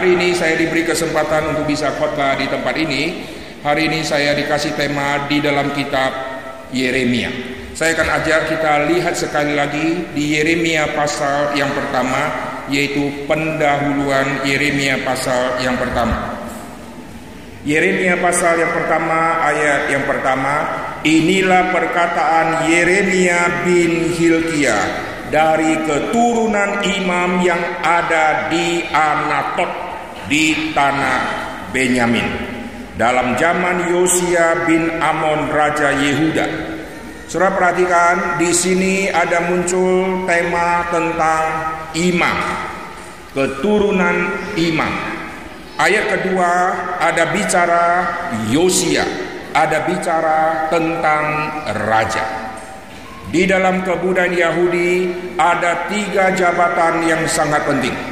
hari 0.00 0.16
ini 0.16 0.32
saya 0.32 0.56
diberi 0.56 0.88
kesempatan 0.88 1.52
untuk 1.52 1.68
bisa 1.68 1.92
khotbah 2.00 2.32
di 2.40 2.48
tempat 2.48 2.72
ini. 2.72 3.20
Hari 3.60 3.84
ini 3.84 4.00
saya 4.00 4.32
dikasih 4.32 4.72
tema 4.72 5.28
di 5.28 5.44
dalam 5.44 5.76
kitab 5.76 6.08
Yeremia. 6.72 7.28
Saya 7.76 7.92
akan 8.00 8.08
ajak 8.16 8.48
kita 8.48 8.88
lihat 8.88 9.12
sekali 9.12 9.52
lagi 9.52 10.08
di 10.16 10.40
Yeremia 10.40 10.96
pasal 10.96 11.52
yang 11.52 11.68
pertama 11.76 12.32
yaitu 12.72 13.28
pendahuluan 13.28 14.40
Yeremia 14.48 15.04
pasal 15.04 15.60
yang 15.60 15.76
pertama. 15.76 16.32
Yeremia 17.68 18.16
pasal 18.24 18.56
yang 18.56 18.72
pertama 18.72 19.44
ayat 19.52 19.92
yang 19.92 20.08
pertama 20.08 20.54
inilah 21.04 21.76
perkataan 21.76 22.72
Yeremia 22.72 23.68
bin 23.68 24.16
Hilkia 24.16 24.80
dari 25.28 25.76
keturunan 25.84 26.88
imam 26.88 27.44
yang 27.44 27.60
ada 27.84 28.48
di 28.48 28.80
Anatot 28.88 29.89
di 30.30 30.70
tanah 30.70 31.20
Benyamin 31.74 32.22
dalam 32.94 33.34
zaman 33.34 33.90
Yosia 33.90 34.62
bin 34.62 35.02
Amon 35.02 35.50
raja 35.50 35.90
Yehuda. 35.90 36.46
Surah 37.26 37.50
perhatikan 37.54 38.38
di 38.38 38.50
sini 38.54 38.94
ada 39.10 39.50
muncul 39.50 40.26
tema 40.30 40.86
tentang 40.90 41.46
imam, 41.98 42.38
keturunan 43.34 44.30
imam. 44.54 44.94
Ayat 45.78 46.04
kedua 46.14 46.50
ada 47.02 47.30
bicara 47.34 47.86
Yosia, 48.50 49.06
ada 49.50 49.82
bicara 49.86 50.70
tentang 50.70 51.24
raja. 51.86 52.22
Di 53.30 53.46
dalam 53.46 53.86
kebudayaan 53.86 54.34
Yahudi 54.34 54.90
ada 55.38 55.86
tiga 55.86 56.34
jabatan 56.34 57.06
yang 57.06 57.22
sangat 57.30 57.62
penting. 57.62 58.09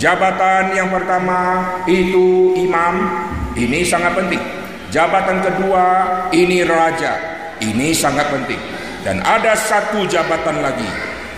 Jabatan 0.00 0.72
yang 0.72 0.88
pertama 0.88 1.60
itu 1.84 2.56
imam, 2.56 3.04
ini 3.52 3.84
sangat 3.84 4.16
penting. 4.16 4.40
Jabatan 4.88 5.44
kedua 5.44 5.84
ini 6.32 6.64
raja, 6.64 7.20
ini 7.60 7.92
sangat 7.92 8.32
penting. 8.32 8.56
Dan 9.04 9.20
ada 9.20 9.52
satu 9.52 10.08
jabatan 10.08 10.64
lagi 10.64 10.88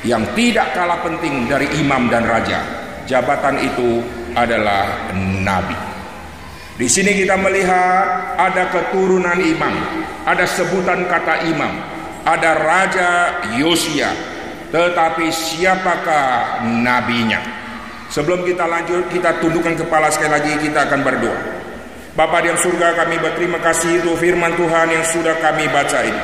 yang 0.07 0.23
tidak 0.39 0.79
kalah 0.79 1.03
penting 1.03 1.51
dari 1.51 1.67
imam 1.83 2.07
dan 2.07 2.23
raja. 2.23 2.63
Jabatan 3.03 3.59
itu 3.67 3.99
adalah 4.39 5.11
nabi. 5.43 5.75
Di 6.79 6.87
sini 6.87 7.19
kita 7.19 7.35
melihat 7.35 8.39
ada 8.39 8.71
keturunan 8.71 9.43
imam, 9.43 9.75
ada 10.23 10.47
sebutan 10.47 11.11
kata 11.11 11.51
imam, 11.51 11.83
ada 12.23 12.55
raja 12.63 13.11
Yosia. 13.59 14.15
Tetapi 14.71 15.35
siapakah 15.35 16.63
nabinya? 16.63 17.62
Sebelum 18.13 18.45
kita 18.45 18.69
lanjut, 18.69 19.09
kita 19.09 19.41
tundukkan 19.41 19.73
kepala 19.73 20.13
sekali 20.13 20.37
lagi, 20.37 20.53
kita 20.61 20.85
akan 20.85 21.01
berdoa. 21.01 21.41
Bapa 22.13 22.45
yang 22.45 22.61
surga 22.61 22.93
kami 22.93 23.17
berterima 23.17 23.57
kasih 23.65 24.05
untuk 24.05 24.21
firman 24.21 24.53
Tuhan 24.53 24.93
yang 24.93 25.01
sudah 25.01 25.33
kami 25.41 25.65
baca 25.73 26.05
ini. 26.05 26.23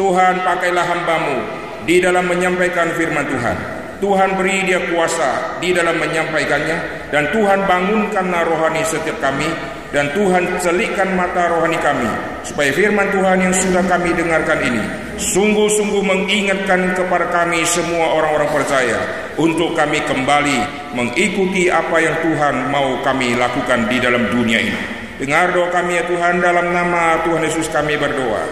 Tuhan 0.00 0.40
pakailah 0.40 0.88
hambamu 0.88 1.36
di 1.84 2.00
dalam 2.00 2.24
menyampaikan 2.24 2.96
firman 2.96 3.28
Tuhan. 3.28 3.56
Tuhan 4.00 4.40
beri 4.40 4.64
dia 4.64 4.80
kuasa 4.88 5.60
di 5.60 5.76
dalam 5.76 6.00
menyampaikannya 6.00 7.10
dan 7.12 7.28
Tuhan 7.28 7.66
bangunkanlah 7.68 8.48
rohani 8.48 8.80
setiap 8.88 9.20
kami 9.20 9.52
dan 9.92 10.08
Tuhan 10.16 10.48
celikkan 10.64 11.12
mata 11.12 11.50
rohani 11.50 11.76
kami 11.82 12.08
supaya 12.46 12.70
firman 12.72 13.10
Tuhan 13.10 13.42
yang 13.42 13.52
sudah 13.52 13.82
kami 13.90 14.14
dengarkan 14.14 14.62
ini 14.64 14.80
sungguh-sungguh 15.18 15.98
mengingatkan 16.06 16.94
kepada 16.94 17.26
kami 17.34 17.66
semua 17.66 18.22
orang-orang 18.22 18.48
percaya 18.54 19.27
untuk 19.38 19.78
kami 19.78 20.02
kembali 20.02 20.90
mengikuti 20.98 21.70
apa 21.70 21.96
yang 22.02 22.18
Tuhan 22.20 22.74
mau 22.74 22.98
kami 23.06 23.38
lakukan 23.38 23.86
di 23.86 24.02
dalam 24.02 24.28
dunia 24.34 24.58
ini. 24.58 24.82
Dengar 25.18 25.50
doa 25.54 25.70
kami 25.70 25.98
ya 25.98 26.04
Tuhan 26.06 26.42
dalam 26.42 26.70
nama 26.74 27.22
Tuhan 27.26 27.42
Yesus 27.42 27.70
kami 27.70 27.98
berdoa. 27.98 28.44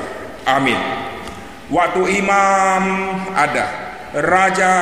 Amin. 0.46 0.78
Waktu 1.66 2.22
imam 2.22 2.82
ada, 3.34 3.66
raja 4.14 4.72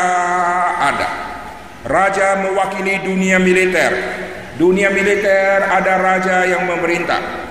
ada. 0.80 1.08
Raja 1.84 2.40
mewakili 2.40 3.04
dunia 3.04 3.36
militer. 3.36 3.92
Dunia 4.56 4.88
militer 4.88 5.60
ada 5.60 6.00
raja 6.00 6.48
yang 6.48 6.64
memerintah. 6.64 7.43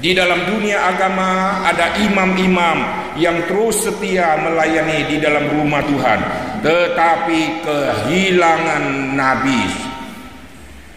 Di 0.00 0.16
dalam 0.16 0.48
dunia 0.48 0.96
agama 0.96 1.60
ada 1.60 1.92
imam-imam 2.00 2.78
yang 3.20 3.44
terus 3.44 3.84
setia 3.84 4.32
melayani 4.40 5.04
di 5.12 5.20
dalam 5.20 5.44
rumah 5.52 5.84
Tuhan, 5.84 6.20
tetapi 6.64 7.60
kehilangan 7.60 9.12
nabi. 9.12 9.60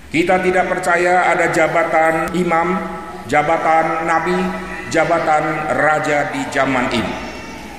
Kita 0.08 0.40
tidak 0.40 0.72
percaya 0.72 1.36
ada 1.36 1.52
jabatan 1.52 2.32
imam, 2.32 2.80
jabatan 3.28 4.08
nabi, 4.08 4.40
jabatan 4.88 5.76
raja 5.84 6.32
di 6.32 6.40
zaman 6.48 6.88
ini. 6.96 7.16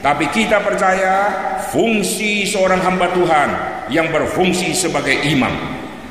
Tapi 0.04 0.28
kita 0.28 0.60
percaya 0.60 1.32
fungsi 1.72 2.44
seorang 2.44 2.84
hamba 2.84 3.08
Tuhan 3.16 3.48
yang 3.88 4.12
berfungsi 4.12 4.76
sebagai 4.76 5.24
imam 5.24 5.56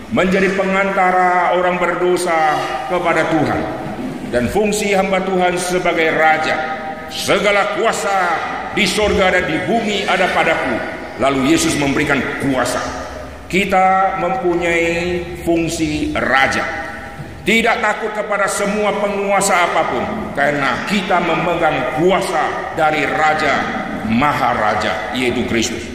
menjadi 0.09 0.57
pengantara 0.57 1.53
orang 1.53 1.77
berdosa 1.77 2.57
kepada 2.89 3.29
Tuhan 3.29 3.82
dan 4.33 4.49
fungsi 4.49 4.97
hamba 4.97 5.21
Tuhan 5.21 5.53
sebagai 5.61 6.09
raja. 6.17 6.57
Segala 7.13 7.77
kuasa 7.77 8.33
di 8.73 8.89
sorga 8.89 9.29
dan 9.29 9.45
di 9.45 9.61
bumi 9.69 10.09
ada 10.09 10.25
padaku. 10.33 10.73
Lalu 11.21 11.53
Yesus 11.53 11.77
memberikan 11.77 12.17
kuasa. 12.41 12.81
Kita 13.45 14.17
mempunyai 14.17 15.21
fungsi 15.45 16.09
raja. 16.17 16.65
Tidak 17.45 17.77
takut 17.77 18.09
kepada 18.17 18.49
semua 18.49 18.89
penguasa 18.97 19.69
apa 19.69 19.83
pun 19.93 20.05
karena 20.33 20.89
kita 20.89 21.21
memegang 21.21 22.01
kuasa 22.01 22.73
dari 22.73 23.05
raja 23.05 23.53
Maharaja 24.09 25.13
yaitu 25.13 25.45
Kristus. 25.45 25.85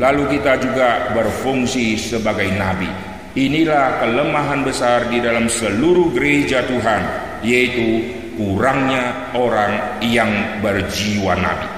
Lalu 0.00 0.38
kita 0.38 0.56
juga 0.56 1.12
berfungsi 1.12 2.00
sebagai 2.00 2.48
nabi. 2.56 2.88
Inilah 3.36 4.00
kelemahan 4.00 4.64
besar 4.64 5.12
di 5.12 5.20
dalam 5.20 5.46
seluruh 5.52 6.10
gereja 6.16 6.64
Tuhan 6.64 7.29
yaitu 7.44 8.06
kurangnya 8.40 9.32
orang 9.36 10.00
yang 10.00 10.60
berjiwa 10.64 11.36
nabi. 11.36 11.68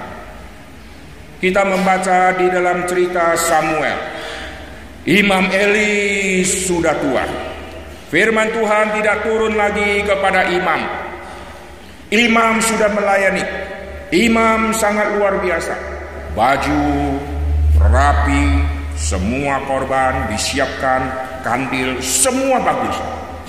Kita 1.42 1.66
membaca 1.66 2.38
di 2.38 2.46
dalam 2.46 2.86
cerita 2.86 3.34
Samuel. 3.34 3.98
Imam 5.02 5.50
Eli 5.50 6.46
sudah 6.46 6.94
tua. 7.02 7.26
Firman 8.06 8.54
Tuhan 8.54 8.94
tidak 8.94 9.26
turun 9.26 9.58
lagi 9.58 10.06
kepada 10.06 10.46
imam. 10.54 10.80
Imam 12.14 12.62
sudah 12.62 12.92
melayani 12.94 13.42
Imam 14.12 14.76
sangat 14.76 15.16
luar 15.16 15.40
biasa. 15.40 15.72
Baju 16.36 17.16
rapi, 17.80 18.60
semua 18.92 19.64
korban 19.64 20.28
disiapkan, 20.28 21.08
kandil, 21.40 21.96
semua 22.04 22.60
bagus. 22.60 23.00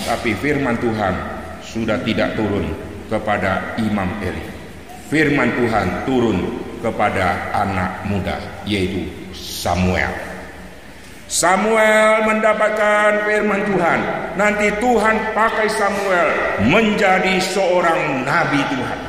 Tapi 0.07 0.31
firman 0.39 0.79
Tuhan 0.79 1.32
sudah 1.73 1.97
tidak 2.05 2.37
turun 2.37 2.69
kepada 3.09 3.73
Imam 3.81 4.05
Eli. 4.21 4.45
Firman 5.09 5.57
Tuhan 5.57 6.05
turun 6.05 6.37
kepada 6.85 7.49
anak 7.49 8.05
muda 8.05 8.37
yaitu 8.69 9.09
Samuel. 9.33 10.13
Samuel 11.25 12.29
mendapatkan 12.29 13.25
firman 13.25 13.65
Tuhan. 13.65 13.99
Nanti 14.37 14.69
Tuhan 14.77 15.33
pakai 15.33 15.65
Samuel 15.65 16.29
menjadi 16.69 17.41
seorang 17.41 18.21
nabi 18.21 18.61
Tuhan. 18.69 18.99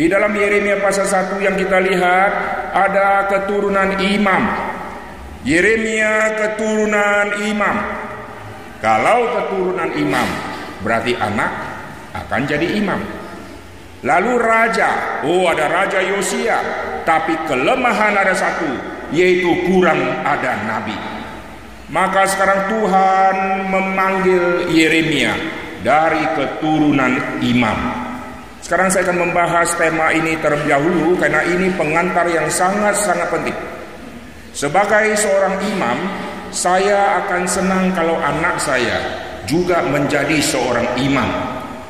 Di 0.00 0.08
dalam 0.08 0.32
Yeremia 0.32 0.80
pasal 0.80 1.04
1 1.04 1.44
yang 1.44 1.60
kita 1.60 1.76
lihat 1.76 2.32
ada 2.72 3.28
keturunan 3.28 4.00
imam. 4.00 4.42
Yeremia 5.44 6.40
keturunan 6.40 7.36
imam. 7.52 7.76
Kalau 8.80 9.28
keturunan 9.36 9.92
imam 9.92 10.49
berarti 10.82 11.16
anak 11.16 11.50
akan 12.14 12.40
jadi 12.48 12.66
imam. 12.80 13.00
Lalu 14.00 14.32
raja, 14.40 15.20
oh 15.28 15.44
ada 15.52 15.68
raja 15.68 16.00
Yosia, 16.00 16.56
tapi 17.04 17.36
kelemahan 17.44 18.16
ada 18.16 18.32
satu, 18.32 18.68
yaitu 19.12 19.52
kurang 19.68 20.00
ada 20.24 20.56
nabi. 20.64 20.96
Maka 21.92 22.24
sekarang 22.24 22.70
Tuhan 22.72 23.36
memanggil 23.68 24.72
Yeremia 24.72 25.36
dari 25.84 26.22
keturunan 26.32 27.42
imam. 27.44 27.78
Sekarang 28.64 28.88
saya 28.88 29.10
akan 29.10 29.28
membahas 29.28 29.74
tema 29.76 30.14
ini 30.14 30.38
terlebih 30.38 30.70
dahulu 30.70 31.18
karena 31.18 31.44
ini 31.44 31.68
pengantar 31.74 32.24
yang 32.30 32.46
sangat-sangat 32.48 33.28
penting. 33.28 33.58
Sebagai 34.54 35.12
seorang 35.18 35.60
imam, 35.66 35.98
saya 36.54 37.26
akan 37.26 37.42
senang 37.44 37.90
kalau 37.92 38.16
anak 38.16 38.56
saya 38.62 39.28
juga 39.50 39.82
menjadi 39.82 40.38
seorang 40.38 40.94
imam. 41.02 41.26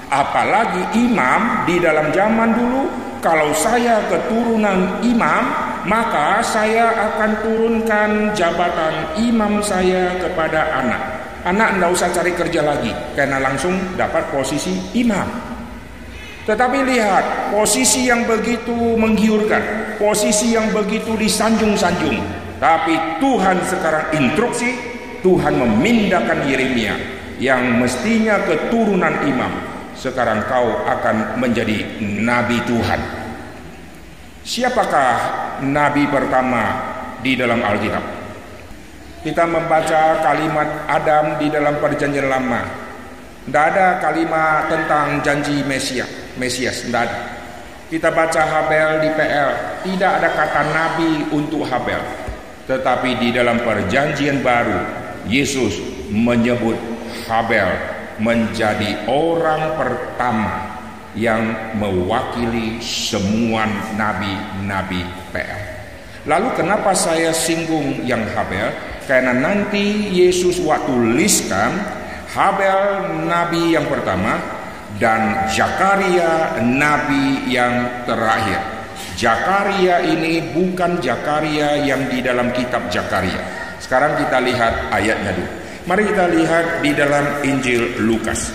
Apalagi 0.08 0.96
imam 0.96 1.68
di 1.68 1.76
dalam 1.76 2.08
zaman 2.10 2.56
dulu, 2.56 2.82
kalau 3.20 3.52
saya 3.52 4.00
keturunan 4.08 5.04
imam, 5.04 5.44
maka 5.84 6.40
saya 6.40 6.88
akan 7.12 7.30
turunkan 7.44 8.32
jabatan 8.32 9.20
imam 9.20 9.60
saya 9.60 10.16
kepada 10.16 10.80
anak. 10.80 11.02
anak 11.40 11.72
tidak 11.76 11.90
usah 11.96 12.08
cari 12.12 12.32
kerja 12.36 12.60
lagi 12.64 12.92
karena 13.16 13.40
langsung 13.40 13.76
dapat 13.96 14.24
posisi 14.32 14.76
imam. 14.96 15.28
Tetapi 16.44 16.78
lihat 16.84 17.52
posisi 17.52 18.08
yang 18.08 18.24
begitu 18.24 18.72
menggiurkan, 18.96 19.96
posisi 20.00 20.56
yang 20.56 20.72
begitu 20.72 21.16
disanjung-sanjung. 21.16 22.18
Tapi 22.60 23.20
Tuhan 23.24 23.56
sekarang 23.68 24.04
instruksi, 24.16 24.68
Tuhan 25.24 25.56
memindahkan 25.60 26.44
Yeremia 26.44 27.19
yang 27.40 27.80
mestinya 27.80 28.44
keturunan 28.44 29.24
imam. 29.24 29.52
Sekarang 29.96 30.44
kau 30.46 30.84
akan 30.84 31.40
menjadi 31.40 32.00
nabi 32.00 32.60
Tuhan. 32.68 33.00
Siapakah 34.44 35.16
nabi 35.64 36.08
pertama 36.08 36.64
di 37.20 37.36
dalam 37.36 37.60
Alkitab? 37.60 38.04
Kita 39.20 39.44
membaca 39.44 40.24
kalimat 40.24 40.88
Adam 40.88 41.36
di 41.36 41.52
dalam 41.52 41.76
perjanjian 41.76 42.28
lama. 42.28 42.64
Tidak 43.44 43.64
ada 43.72 44.00
kalimat 44.00 44.72
tentang 44.72 45.20
janji 45.20 45.60
Mesias. 45.64 46.08
Mesias, 46.40 46.88
tidak 46.88 47.08
ada. 47.08 47.18
Kita 47.90 48.08
baca 48.14 48.42
Habel 48.46 49.02
di 49.02 49.10
PL, 49.18 49.50
tidak 49.82 50.12
ada 50.22 50.28
kata 50.30 50.62
nabi 50.70 51.10
untuk 51.34 51.66
Habel. 51.66 51.98
Tetapi 52.70 53.18
di 53.18 53.28
dalam 53.34 53.60
perjanjian 53.66 54.46
baru, 54.46 54.78
Yesus 55.26 55.74
menyebut 56.08 56.89
Habel 57.30 57.70
menjadi 58.18 59.06
orang 59.06 59.78
pertama 59.78 60.82
yang 61.14 61.74
mewakili 61.78 62.82
semua 62.82 63.70
nabi-nabi 63.94 65.06
PL. 65.30 65.62
Lalu 66.26 66.48
kenapa 66.58 66.90
saya 66.92 67.30
singgung 67.30 68.02
yang 68.02 68.26
Habel? 68.34 68.74
Karena 69.06 69.30
nanti 69.30 70.10
Yesus 70.10 70.58
waktu 70.62 70.90
tuliskan 70.90 71.70
Habel 72.34 73.10
nabi 73.26 73.74
yang 73.74 73.86
pertama 73.86 74.38
dan 74.98 75.50
Zakaria 75.50 76.60
nabi 76.62 77.46
yang 77.50 78.06
terakhir. 78.06 78.58
Zakaria 79.18 80.02
ini 80.04 80.54
bukan 80.54 81.00
Zakaria 81.00 81.78
yang 81.82 82.06
di 82.06 82.22
dalam 82.22 82.52
kitab 82.54 82.86
Zakaria. 82.92 83.40
Sekarang 83.82 84.14
kita 84.20 84.38
lihat 84.44 84.92
ayatnya 84.92 85.34
dulu. 85.34 85.59
Mari 85.88 86.04
kita 86.12 86.28
lihat 86.28 86.84
di 86.84 86.92
dalam 86.92 87.40
Injil 87.40 88.04
Lukas. 88.04 88.52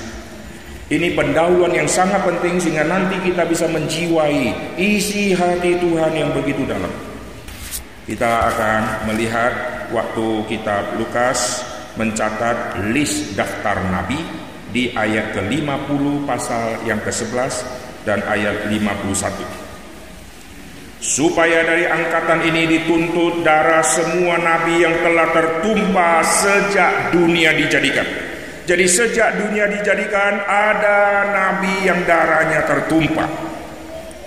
Ini 0.86 1.18
pendahuluan 1.18 1.74
yang 1.74 1.90
sangat 1.90 2.22
penting 2.22 2.62
sehingga 2.62 2.86
nanti 2.86 3.18
kita 3.26 3.42
bisa 3.50 3.66
menjiwai 3.66 4.78
isi 4.78 5.34
hati 5.34 5.82
Tuhan 5.82 6.14
yang 6.14 6.30
begitu 6.38 6.62
dalam. 6.70 6.94
Kita 8.06 8.54
akan 8.54 9.10
melihat 9.10 9.54
waktu 9.90 10.46
kitab 10.46 11.02
Lukas 11.02 11.66
mencatat 11.98 12.86
list 12.94 13.34
daftar 13.34 13.82
nabi 13.90 14.22
di 14.70 14.94
ayat 14.94 15.34
ke-50 15.34 16.30
pasal 16.30 16.86
yang 16.86 17.02
ke-11 17.02 17.54
dan 18.06 18.22
ayat 18.30 18.70
51 18.70 19.65
supaya 21.06 21.62
dari 21.62 21.86
angkatan 21.86 22.42
ini 22.42 22.66
dituntut 22.66 23.46
darah 23.46 23.86
semua 23.86 24.42
nabi 24.42 24.82
yang 24.82 24.98
telah 25.06 25.30
tertumpah 25.30 26.26
sejak 26.26 27.14
dunia 27.14 27.54
dijadikan. 27.54 28.10
Jadi 28.66 28.86
sejak 28.90 29.38
dunia 29.38 29.70
dijadikan 29.70 30.42
ada 30.50 31.30
nabi 31.30 31.86
yang 31.86 32.02
darahnya 32.10 32.66
tertumpah. 32.66 33.30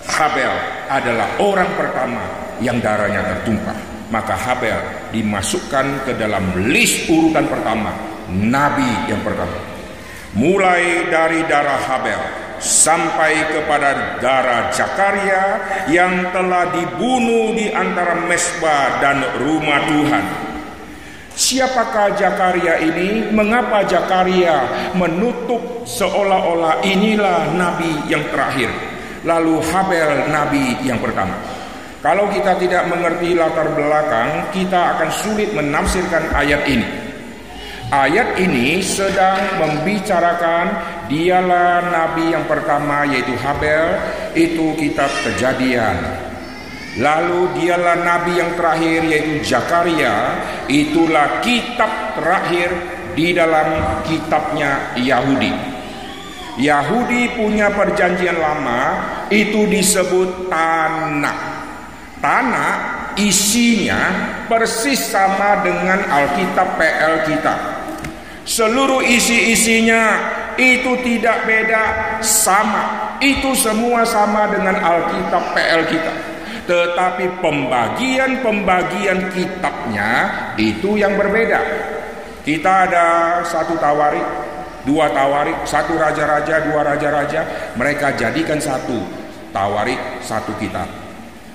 Habel 0.06 0.54
adalah 0.86 1.28
orang 1.42 1.70
pertama 1.74 2.22
yang 2.62 2.78
darahnya 2.78 3.26
tertumpah 3.34 3.98
maka 4.08 4.34
Habel 4.34 5.12
dimasukkan 5.12 6.08
ke 6.08 6.12
dalam 6.16 6.68
list 6.68 7.08
urutan 7.12 7.44
pertama 7.44 7.92
nabi 8.32 8.88
yang 9.08 9.20
pertama 9.20 9.56
mulai 10.36 11.08
dari 11.12 11.44
darah 11.44 11.80
Habel 11.80 12.20
sampai 12.58 13.54
kepada 13.54 14.20
darah 14.22 14.70
Zakaria 14.74 15.44
yang 15.90 16.30
telah 16.30 16.70
dibunuh 16.74 17.54
di 17.54 17.70
antara 17.70 18.18
mesbah 18.26 19.02
dan 19.02 19.22
rumah 19.40 19.80
Tuhan 19.86 20.48
Siapakah 21.38 22.18
Zakaria 22.18 22.82
ini? 22.82 23.30
Mengapa 23.30 23.86
Zakaria 23.86 24.90
menutup 24.98 25.86
seolah-olah 25.86 26.82
inilah 26.82 27.54
nabi 27.54 27.94
yang 28.10 28.26
terakhir? 28.34 28.66
Lalu 29.22 29.62
Habel 29.70 30.34
nabi 30.34 30.82
yang 30.82 30.98
pertama. 30.98 31.38
Kalau 32.02 32.26
kita 32.34 32.58
tidak 32.58 32.90
mengerti 32.90 33.38
latar 33.38 33.70
belakang, 33.70 34.50
kita 34.50 34.98
akan 34.98 35.10
sulit 35.14 35.54
menafsirkan 35.54 36.26
ayat 36.34 36.66
ini. 36.66 37.06
Ayat 37.94 38.34
ini 38.42 38.82
sedang 38.82 39.62
membicarakan 39.62 40.97
dialah 41.08 41.88
nabi 41.90 42.36
yang 42.36 42.44
pertama 42.44 43.08
yaitu 43.08 43.34
Habel, 43.40 43.98
itu 44.36 44.76
kitab 44.76 45.10
Kejadian. 45.24 46.28
Lalu 47.00 47.58
dialah 47.58 47.96
nabi 48.04 48.38
yang 48.38 48.52
terakhir 48.54 49.00
yaitu 49.08 49.42
Zakaria, 49.42 50.38
itulah 50.68 51.40
kitab 51.40 52.14
terakhir 52.14 52.70
di 53.16 53.34
dalam 53.34 54.00
kitabnya 54.06 54.94
Yahudi. 54.94 55.52
Yahudi 56.58 57.38
punya 57.38 57.70
perjanjian 57.70 58.34
lama 58.36 58.82
itu 59.30 59.62
disebut 59.70 60.50
tanah 60.50 61.58
tanah 62.18 62.72
isinya 63.18 64.00
persis 64.46 65.10
sama 65.10 65.62
dengan 65.62 66.02
Alkitab 66.06 66.78
PL 66.78 67.14
kita. 67.26 67.56
Seluruh 68.48 69.04
isi-isinya 69.04 70.18
itu 70.58 70.92
tidak 71.06 71.46
beda, 71.46 71.82
sama. 72.18 73.16
Itu 73.22 73.54
semua 73.54 74.02
sama 74.02 74.50
dengan 74.50 74.74
Alkitab 74.74 75.54
PL 75.54 75.82
kita. 75.86 76.14
Tetapi 76.66 77.40
pembagian-pembagian 77.40 79.32
kitabnya 79.32 80.10
itu 80.58 80.98
yang 80.98 81.16
berbeda. 81.16 81.62
Kita 82.42 82.90
ada 82.90 83.06
satu 83.46 83.78
tawarik, 83.78 84.26
dua 84.82 85.08
tawarik, 85.14 85.64
satu 85.64 85.96
raja-raja, 85.96 86.60
dua 86.66 86.84
raja-raja. 86.84 87.72
Mereka 87.78 88.18
jadikan 88.18 88.58
satu 88.60 89.00
tawarik, 89.54 90.20
satu 90.20 90.52
kitab. 90.60 90.90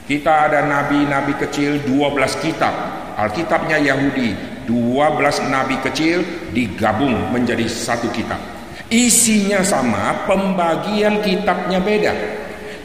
Kita 0.03 0.51
ada 0.51 0.65
nabi-nabi 0.67 1.35
kecil 1.39 1.79
12 1.87 2.43
kitab. 2.43 2.75
Alkitabnya 3.15 3.79
Yahudi, 3.79 4.35
12 4.67 5.47
nabi 5.47 5.79
kecil 5.79 6.25
digabung 6.51 7.31
menjadi 7.31 7.63
satu 7.69 8.11
kitab. 8.11 8.52
Isinya 8.93 9.65
sama, 9.65 10.29
pembagian 10.29 11.17
kitabnya 11.25 11.81
beda. 11.81 12.13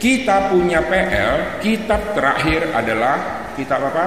Kita 0.00 0.48
punya 0.48 0.80
PL, 0.80 1.60
kitab 1.60 2.16
terakhir 2.16 2.72
adalah 2.72 3.44
kitab 3.52 3.92
apa? 3.92 4.06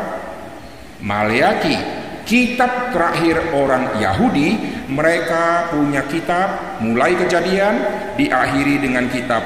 Maleaki. 0.98 1.77
Kitab 2.25 2.89
terakhir 2.89 3.53
orang 3.53 4.01
Yahudi, 4.01 4.58
mereka 4.89 5.70
punya 5.70 6.01
kitab 6.10 6.79
mulai 6.81 7.13
kejadian 7.13 7.77
diakhiri 8.17 8.81
dengan 8.81 9.05
kitab 9.05 9.43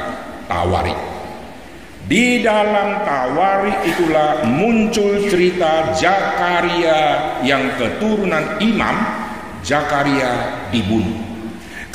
Tawarik. 0.47 0.95
Di 2.05 2.45
dalam 2.45 3.01
Tawari 3.01 3.89
itulah 3.89 4.45
muncul 4.45 5.25
cerita 5.25 5.97
Zakaria 5.97 7.41
yang 7.41 7.73
keturunan 7.81 8.61
imam 8.61 8.95
Zakaria 9.65 10.61
dibunuh. 10.69 11.24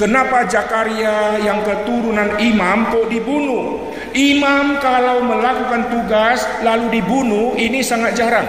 Kenapa 0.00 0.48
Zakaria 0.48 1.36
yang 1.44 1.60
keturunan 1.60 2.40
imam 2.40 2.88
kok 2.88 3.12
dibunuh? 3.12 3.92
Imam 4.16 4.80
kalau 4.80 5.20
melakukan 5.20 5.92
tugas 5.92 6.40
lalu 6.64 6.88
dibunuh 6.88 7.52
ini 7.60 7.84
sangat 7.84 8.16
jarang. 8.16 8.48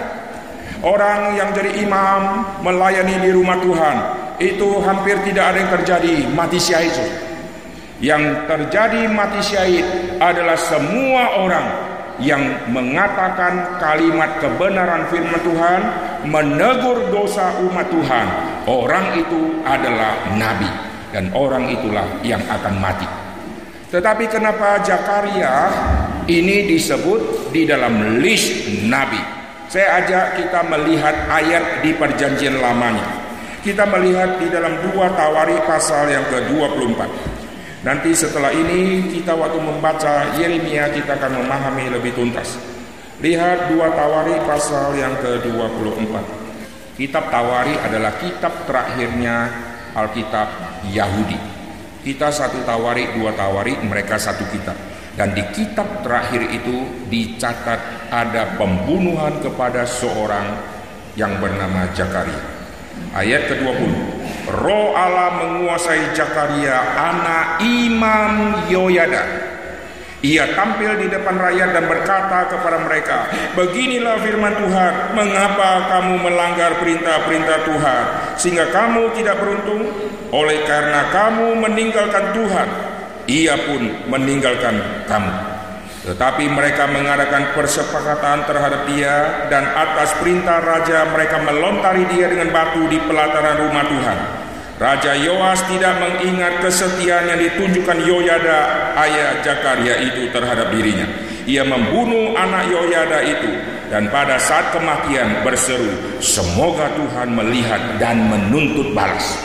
Orang 0.80 1.36
yang 1.36 1.52
jadi 1.52 1.84
imam 1.84 2.40
melayani 2.64 3.20
di 3.20 3.30
rumah 3.36 3.60
Tuhan 3.60 3.96
itu 4.40 4.80
hampir 4.80 5.20
tidak 5.28 5.52
ada 5.52 5.58
yang 5.60 5.72
terjadi 5.76 6.14
mati 6.32 6.56
syahid. 6.56 6.96
Yang 8.00 8.48
terjadi 8.48 9.12
mati 9.12 9.44
syahid 9.44 9.84
adalah 10.24 10.56
semua 10.56 11.36
orang 11.36 11.66
yang 12.16 12.64
mengatakan 12.72 13.76
kalimat 13.76 14.40
kebenaran 14.40 15.04
firman 15.12 15.40
Tuhan, 15.44 15.80
menegur 16.24 17.12
dosa 17.12 17.60
umat 17.60 17.92
Tuhan. 17.92 18.26
Orang 18.64 19.20
itu 19.20 19.60
adalah 19.68 20.16
nabi 20.32 20.91
dan 21.12 21.30
orang 21.36 21.68
itulah 21.70 22.04
yang 22.24 22.40
akan 22.48 22.74
mati. 22.80 23.06
Tetapi 23.92 24.24
kenapa 24.32 24.80
Zakaria 24.80 25.68
ini 26.24 26.64
disebut 26.66 27.52
di 27.52 27.68
dalam 27.68 28.18
list 28.24 28.66
nabi? 28.88 29.20
Saya 29.68 30.04
ajak 30.04 30.24
kita 30.40 30.60
melihat 30.68 31.28
ayat 31.28 31.84
di 31.84 31.92
perjanjian 31.92 32.56
lamanya. 32.56 33.04
Kita 33.62 33.86
melihat 33.86 34.40
di 34.40 34.48
dalam 34.50 34.74
dua 34.90 35.12
tawari 35.12 35.54
pasal 35.68 36.08
yang 36.10 36.24
ke-24. 36.32 37.00
Nanti 37.82 38.14
setelah 38.14 38.54
ini 38.54 39.10
kita 39.10 39.34
waktu 39.34 39.58
membaca 39.58 40.38
Yeremia 40.38 40.86
kita 40.94 41.18
akan 41.18 41.42
memahami 41.42 41.90
lebih 41.90 42.14
tuntas. 42.14 42.54
Lihat 43.18 43.74
dua 43.74 43.90
Tawari 43.94 44.38
pasal 44.46 44.98
yang 44.98 45.14
ke-24. 45.18 46.14
Kitab 46.94 47.30
Tawari 47.30 47.74
adalah 47.82 48.14
kitab 48.22 48.66
terakhirnya 48.66 49.50
Alkitab 49.98 50.71
Yahudi. 50.90 51.38
Kita 52.02 52.34
satu 52.34 52.66
tawarik, 52.66 53.14
dua 53.14 53.30
tawarik, 53.38 53.78
mereka 53.86 54.18
satu 54.18 54.42
kitab. 54.50 54.74
Dan 55.12 55.36
di 55.36 55.44
kitab 55.52 56.00
terakhir 56.00 56.40
itu 56.50 57.06
dicatat 57.12 58.10
ada 58.10 58.56
pembunuhan 58.56 59.38
kepada 59.44 59.84
seorang 59.84 60.56
yang 61.14 61.36
bernama 61.36 61.92
Jakaria. 61.92 62.40
Ayat 63.12 63.44
ke-20. 63.52 63.92
Roh 64.56 64.96
Allah 64.96 65.44
menguasai 65.44 66.16
Jakaria 66.16 66.96
anak 66.96 67.60
Imam 67.60 68.66
Yoyada. 68.72 69.51
Ia 70.22 70.54
tampil 70.54 71.02
di 71.02 71.10
depan 71.10 71.34
rakyat 71.34 71.74
dan 71.74 71.90
berkata 71.90 72.46
kepada 72.46 72.78
mereka, 72.78 73.26
Beginilah 73.58 74.22
firman 74.22 74.54
Tuhan, 74.54 75.18
mengapa 75.18 75.90
kamu 75.90 76.14
melanggar 76.22 76.78
perintah-perintah 76.78 77.58
Tuhan, 77.66 78.02
sehingga 78.38 78.70
kamu 78.70 79.18
tidak 79.18 79.42
beruntung? 79.42 79.82
Oleh 80.30 80.62
karena 80.62 81.10
kamu 81.10 81.58
meninggalkan 81.58 82.38
Tuhan, 82.38 82.68
ia 83.26 83.58
pun 83.66 83.82
meninggalkan 84.06 85.04
kamu. 85.10 85.34
Tetapi 86.02 86.44
mereka 86.50 86.86
mengadakan 86.86 87.54
persepakatan 87.58 88.46
terhadap 88.46 88.82
dia 88.90 89.46
dan 89.50 89.74
atas 89.74 90.14
perintah 90.22 90.62
raja 90.62 91.06
mereka 91.10 91.42
melontari 91.42 92.06
dia 92.10 92.30
dengan 92.30 92.50
batu 92.54 92.86
di 92.86 92.98
pelataran 93.02 93.58
rumah 93.58 93.84
Tuhan. 93.90 94.18
Raja 94.82 95.14
Yoas 95.14 95.62
tidak 95.70 95.94
mengingat 96.02 96.58
kesetiaan 96.58 97.30
yang 97.30 97.38
ditunjukkan 97.38 98.02
Yoyada 98.02 98.90
ayah 98.98 99.38
Jakaria 99.38 99.94
itu 100.10 100.26
terhadap 100.34 100.74
dirinya. 100.74 101.06
Ia 101.46 101.62
membunuh 101.62 102.34
anak 102.34 102.66
Yoyada 102.66 103.22
itu 103.22 103.62
dan 103.94 104.10
pada 104.10 104.42
saat 104.42 104.74
kematian 104.74 105.46
berseru, 105.46 106.18
semoga 106.18 106.90
Tuhan 106.98 107.30
melihat 107.30 108.02
dan 108.02 108.26
menuntut 108.26 108.90
balas. 108.90 109.38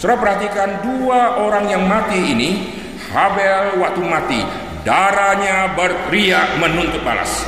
Saudara 0.00 0.24
perhatikan 0.24 0.80
dua 0.80 1.36
orang 1.36 1.68
yang 1.68 1.84
mati 1.84 2.32
ini 2.32 2.50
Habel 3.12 3.76
waktu 3.84 4.00
mati, 4.00 4.40
darahnya 4.88 5.76
berteriak 5.76 6.56
menuntut 6.64 7.04
balas. 7.04 7.44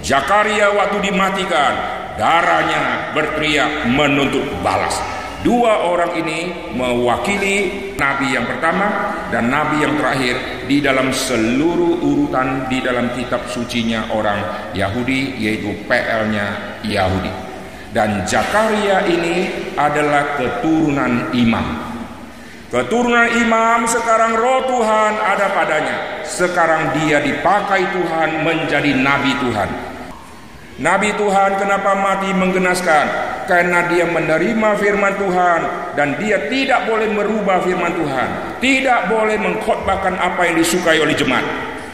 Jakaria 0.00 0.72
waktu 0.72 1.04
dimatikan, 1.04 1.72
darahnya 2.16 3.12
berteriak 3.12 3.92
menuntut 3.92 4.48
balas. 4.64 5.21
Dua 5.42 5.90
orang 5.90 6.14
ini 6.22 6.70
mewakili 6.78 7.90
nabi 7.98 8.30
yang 8.30 8.46
pertama 8.46 9.10
dan 9.34 9.50
nabi 9.50 9.82
yang 9.82 9.98
terakhir 9.98 10.38
di 10.70 10.78
dalam 10.78 11.10
seluruh 11.10 11.98
urutan 11.98 12.70
di 12.70 12.78
dalam 12.78 13.10
kitab 13.18 13.50
sucinya 13.50 14.06
orang 14.14 14.70
Yahudi 14.70 15.42
yaitu 15.42 15.74
PL-nya 15.90 16.78
Yahudi. 16.86 17.34
Dan 17.90 18.22
Jakaria 18.22 19.02
ini 19.10 19.50
adalah 19.74 20.38
keturunan 20.38 21.34
imam. 21.34 21.90
Keturunan 22.70 23.28
imam 23.36 23.84
sekarang 23.84 24.38
roh 24.38 24.62
Tuhan 24.64 25.12
ada 25.20 25.52
padanya. 25.52 26.22
Sekarang 26.22 26.94
dia 27.02 27.18
dipakai 27.18 27.84
Tuhan 27.90 28.46
menjadi 28.46 28.94
nabi 28.94 29.34
Tuhan. 29.42 29.70
Nabi 30.80 31.12
Tuhan 31.18 31.50
kenapa 31.60 31.92
mati 31.98 32.30
menggenaskan? 32.32 33.31
Karena 33.44 33.90
dia 33.90 34.06
menerima 34.06 34.68
firman 34.78 35.14
Tuhan 35.18 35.60
dan 35.98 36.16
dia 36.16 36.46
tidak 36.46 36.86
boleh 36.86 37.08
merubah 37.10 37.60
firman 37.62 37.92
Tuhan. 37.94 38.28
Tidak 38.62 39.00
boleh 39.10 39.36
mengkhotbahkan 39.40 40.14
apa 40.16 40.40
yang 40.48 40.56
disukai 40.60 40.98
oleh 41.02 41.14
jemaat. 41.16 41.44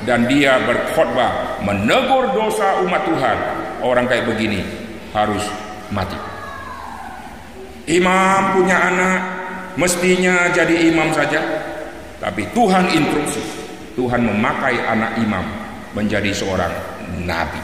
Dan 0.05 0.25
dia 0.31 0.61
berkhotbah 0.62 1.61
menegur 1.64 2.33
dosa 2.33 2.81
umat 2.85 3.02
Tuhan. 3.05 3.37
Orang 3.83 4.07
kayak 4.07 4.26
begini 4.26 4.64
harus 5.12 5.43
mati. 5.93 6.17
Imam 7.88 8.52
punya 8.52 8.76
anak, 8.93 9.21
mestinya 9.78 10.50
jadi 10.50 10.90
imam 10.90 11.14
saja 11.14 11.38
tapi 12.19 12.43
Tuhan 12.50 12.90
instruksi 12.90 13.38
Tuhan 13.95 14.26
memakai 14.26 14.75
anak 14.83 15.23
imam 15.23 15.47
menjadi 15.95 16.35
seorang 16.35 16.75
nabi 17.23 17.62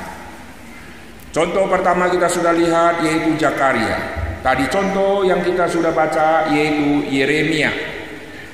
contoh 1.34 1.66
pertama 1.66 2.06
kita 2.06 2.30
sudah 2.30 2.54
lihat 2.54 3.02
yaitu 3.02 3.34
Jakaria 3.34 4.24
tadi 4.44 4.70
contoh 4.70 5.26
yang 5.26 5.40
kita 5.40 5.64
sudah 5.66 5.90
baca 5.90 6.52
yaitu 6.52 7.08
Yeremia. 7.08 7.72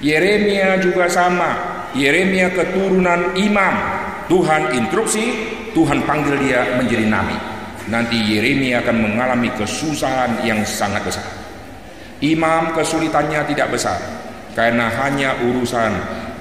Yeremia 0.00 0.80
juga 0.80 1.10
sama. 1.10 1.82
Yeremia 1.92 2.54
keturunan 2.56 3.36
imam. 3.36 3.74
Tuhan 4.30 4.72
instruksi 4.78 5.34
Tuhan 5.74 6.06
panggil 6.06 6.38
dia 6.38 6.78
menjadi 6.78 7.04
nabi. 7.10 7.34
Nanti 7.90 8.16
Yeremia 8.16 8.86
akan 8.86 8.96
mengalami 9.02 9.50
kesusahan 9.58 10.46
yang 10.46 10.62
sangat 10.62 11.02
besar. 11.02 11.26
Imam 12.22 12.70
kesulitannya 12.76 13.42
tidak 13.50 13.74
besar 13.74 13.98
karena 14.54 14.86
hanya 15.02 15.34
urusan 15.42 15.90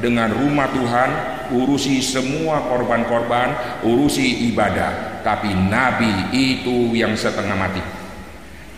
dengan 0.03 0.29
rumah 0.31 0.69
Tuhan, 0.69 1.09
urusi 1.55 2.03
semua 2.03 2.61
korban-korban, 2.69 3.81
urusi 3.81 4.51
ibadah. 4.53 5.08
Tapi 5.19 5.51
nabi 5.51 6.31
itu 6.31 6.95
yang 6.95 7.13
setengah 7.13 7.57
mati. 7.57 7.83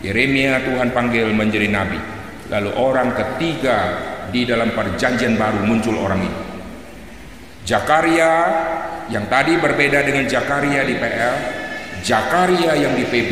Yeremia 0.02 0.62
Tuhan 0.66 0.90
panggil 0.90 1.30
menjadi 1.30 1.70
nabi. 1.70 1.98
Lalu 2.50 2.70
orang 2.74 3.14
ketiga 3.14 3.78
di 4.28 4.42
dalam 4.42 4.74
perjanjian 4.74 5.38
baru 5.38 5.62
muncul 5.62 5.96
orang 5.96 6.20
ini. 6.26 6.40
Jakaria 7.62 8.34
yang 9.08 9.30
tadi 9.30 9.54
berbeda 9.54 10.02
dengan 10.02 10.26
Jakaria 10.26 10.82
di 10.82 10.94
PL, 10.98 11.36
Jakaria 12.02 12.72
yang 12.74 12.98
di 12.98 13.06
PB 13.06 13.30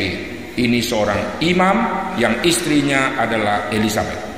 ini 0.58 0.78
seorang 0.78 1.42
imam 1.42 1.76
yang 2.18 2.38
istrinya 2.46 3.18
adalah 3.18 3.70
Elizabeth. 3.74 4.30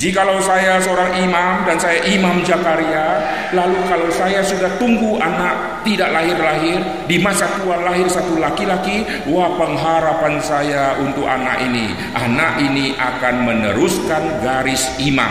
Jikalau 0.00 0.40
saya 0.42 0.82
seorang 0.82 1.14
imam 1.20 1.62
dan 1.68 1.76
saya 1.78 2.02
imam 2.10 2.42
Jakaria, 2.42 3.22
lalu 3.54 3.78
kalau 3.86 4.08
saya 4.10 4.42
sudah 4.42 4.72
tunggu 4.80 5.20
anak 5.20 5.71
tidak 5.82 6.10
lahir-lahir, 6.10 6.78
di 7.06 7.20
masa 7.20 7.46
tua 7.60 7.78
lahir 7.82 8.06
satu 8.08 8.38
laki-laki, 8.38 9.02
wah 9.30 9.54
pengharapan 9.58 10.38
saya 10.42 10.96
untuk 10.98 11.28
anak 11.28 11.62
ini, 11.62 11.92
anak 12.14 12.58
ini 12.62 12.94
akan 12.96 13.34
meneruskan 13.46 14.42
garis 14.42 14.86
imam. 15.02 15.30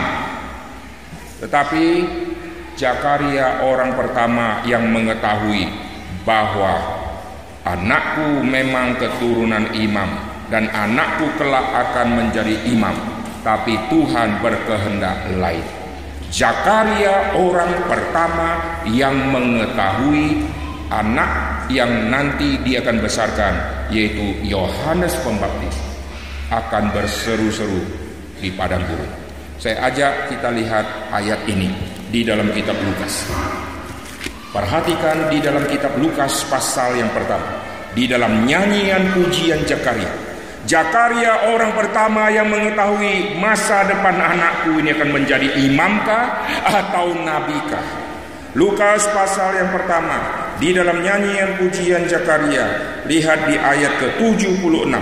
Tetapi 1.41 1.85
Jakaria 2.77 3.67
orang 3.67 3.93
pertama 3.93 4.63
yang 4.65 4.89
mengetahui 4.89 5.69
bahwa 6.23 7.01
Anakku 7.61 8.41
memang 8.41 8.97
keturunan 8.97 9.69
imam 9.77 10.09
dan 10.49 10.65
anakku 10.73 11.29
kelak 11.37 11.61
akan 11.61 12.17
menjadi 12.17 12.57
imam, 12.65 12.97
tapi 13.45 13.77
Tuhan 13.85 14.41
berkehendak 14.41 15.29
lain. 15.37 15.80
Zakaria 16.31 17.35
orang 17.35 17.91
pertama 17.91 18.55
yang 18.87 19.11
mengetahui 19.35 20.47
anak 20.87 21.67
yang 21.67 22.07
nanti 22.07 22.55
dia 22.63 22.79
akan 22.79 23.03
besarkan 23.03 23.53
yaitu 23.91 24.39
Yohanes 24.47 25.11
Pembaptis 25.27 25.75
akan 26.47 26.87
berseru-seru 26.95 27.83
di 28.39 28.47
padang 28.55 28.79
gurun. 28.87 29.11
Saya 29.59 29.91
ajak 29.91 30.31
kita 30.31 30.49
lihat 30.55 31.11
ayat 31.11 31.43
ini 31.51 31.67
di 32.07 32.23
dalam 32.23 32.47
kitab 32.55 32.79
Lukas. 32.79 33.27
Perhatikan 34.55 35.27
di 35.31 35.43
dalam 35.43 35.67
kitab 35.67 35.95
Lukas 35.99 36.47
pasal 36.47 36.95
yang 36.95 37.11
pertama. 37.11 37.59
Di 37.91 38.07
dalam 38.07 38.47
nyanyian 38.47 39.15
pujian 39.15 39.67
Jakaria. 39.67 40.30
Jakaria 40.69 41.49
orang 41.49 41.73
pertama 41.73 42.29
yang 42.29 42.45
mengetahui 42.45 43.41
masa 43.41 43.81
depan 43.89 44.13
anakku 44.13 44.77
ini 44.77 44.93
akan 44.93 45.09
menjadi 45.09 45.49
imamkah 45.57 46.45
atau 46.61 47.17
nabikah. 47.17 47.81
Lukas 48.53 49.09
pasal 49.09 49.57
yang 49.57 49.73
pertama. 49.73 50.41
Di 50.61 50.69
dalam 50.77 51.01
nyanyian 51.01 51.57
pujian 51.57 52.05
Jakaria. 52.05 53.01
Lihat 53.09 53.49
di 53.49 53.57
ayat 53.57 53.97
ke-76. 53.97 54.93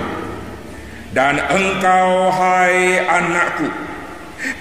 Dan 1.12 1.36
engkau 1.52 2.32
hai 2.32 3.02
anakku 3.04 3.68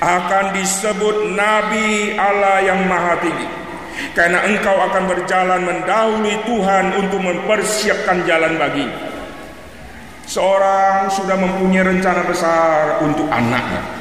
akan 0.02 0.44
disebut 0.58 1.38
nabi 1.38 2.16
Allah 2.18 2.64
yang 2.66 2.82
maha 2.88 3.14
tinggi 3.22 3.48
karena 4.14 4.42
engkau 4.46 4.74
akan 4.74 5.04
berjalan 5.10 5.60
mendahului 5.62 6.36
Tuhan 6.46 6.84
untuk 6.98 7.20
mempersiapkan 7.22 8.22
jalan 8.26 8.58
bagi 8.58 8.86
seorang 10.28 11.08
sudah 11.08 11.40
mempunyai 11.40 11.88
rencana 11.88 12.22
besar 12.28 13.00
untuk 13.00 13.24
anaknya 13.32 13.98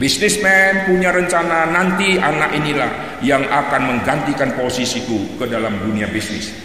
Businessman 0.00 0.88
punya 0.88 1.12
rencana 1.12 1.68
nanti 1.68 2.16
anak 2.16 2.56
inilah 2.56 3.20
yang 3.20 3.44
akan 3.44 3.82
menggantikan 3.84 4.56
posisiku 4.56 5.36
ke 5.36 5.44
dalam 5.44 5.76
dunia 5.76 6.08
bisnis. 6.08 6.56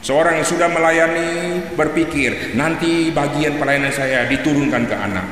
Seorang 0.00 0.40
yang 0.40 0.48
sudah 0.48 0.72
melayani 0.72 1.60
berpikir 1.76 2.56
nanti 2.56 3.12
bagian 3.12 3.60
pelayanan 3.60 3.92
saya 3.92 4.24
diturunkan 4.24 4.88
ke 4.88 4.96
anak. 4.96 5.26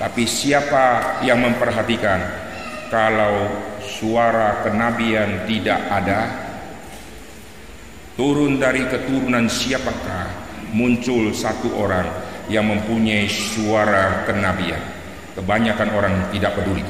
Tapi 0.00 0.24
siapa 0.24 1.20
yang 1.20 1.44
memperhatikan 1.44 2.48
kalau 2.88 3.44
suara 3.84 4.64
kenabian 4.64 5.44
tidak 5.44 5.80
ada 5.92 6.20
turun 8.16 8.56
dari 8.56 8.88
keturunan 8.88 9.52
siapakah 9.52 10.32
muncul 10.72 11.28
satu 11.36 11.76
orang 11.76 12.25
yang 12.46 12.66
mempunyai 12.68 13.26
suara 13.26 14.26
kenabian 14.28 14.80
kebanyakan 15.34 15.88
orang 15.92 16.14
tidak 16.32 16.56
peduli 16.56 16.86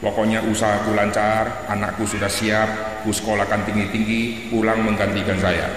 Pokoknya 0.00 0.40
usahaku 0.48 0.96
lancar, 0.96 1.68
anakku 1.68 2.08
sudah 2.08 2.32
siap, 2.32 3.04
ku 3.04 3.12
sekolahkan 3.12 3.68
tinggi-tinggi, 3.68 4.48
pulang 4.48 4.80
menggantikan 4.80 5.36
saya. 5.36 5.68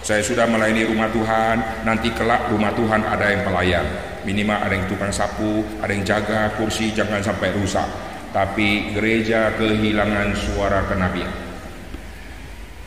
Saya 0.00 0.24
sudah 0.24 0.48
melayani 0.48 0.88
rumah 0.88 1.12
Tuhan, 1.12 1.84
nanti 1.84 2.08
kelak 2.16 2.48
rumah 2.48 2.72
Tuhan 2.72 3.04
ada 3.04 3.28
yang 3.28 3.44
pelayan. 3.44 3.84
Minimal 4.24 4.56
ada 4.56 4.72
yang 4.72 4.88
tukang 4.88 5.12
sapu, 5.12 5.60
ada 5.84 5.92
yang 5.92 6.00
jaga 6.08 6.48
kursi 6.56 6.96
jangan 6.96 7.20
sampai 7.20 7.52
rusak. 7.52 7.84
Tapi 8.32 8.96
gereja 8.96 9.52
kehilangan 9.60 10.32
suara 10.32 10.88
kenabian. 10.88 11.32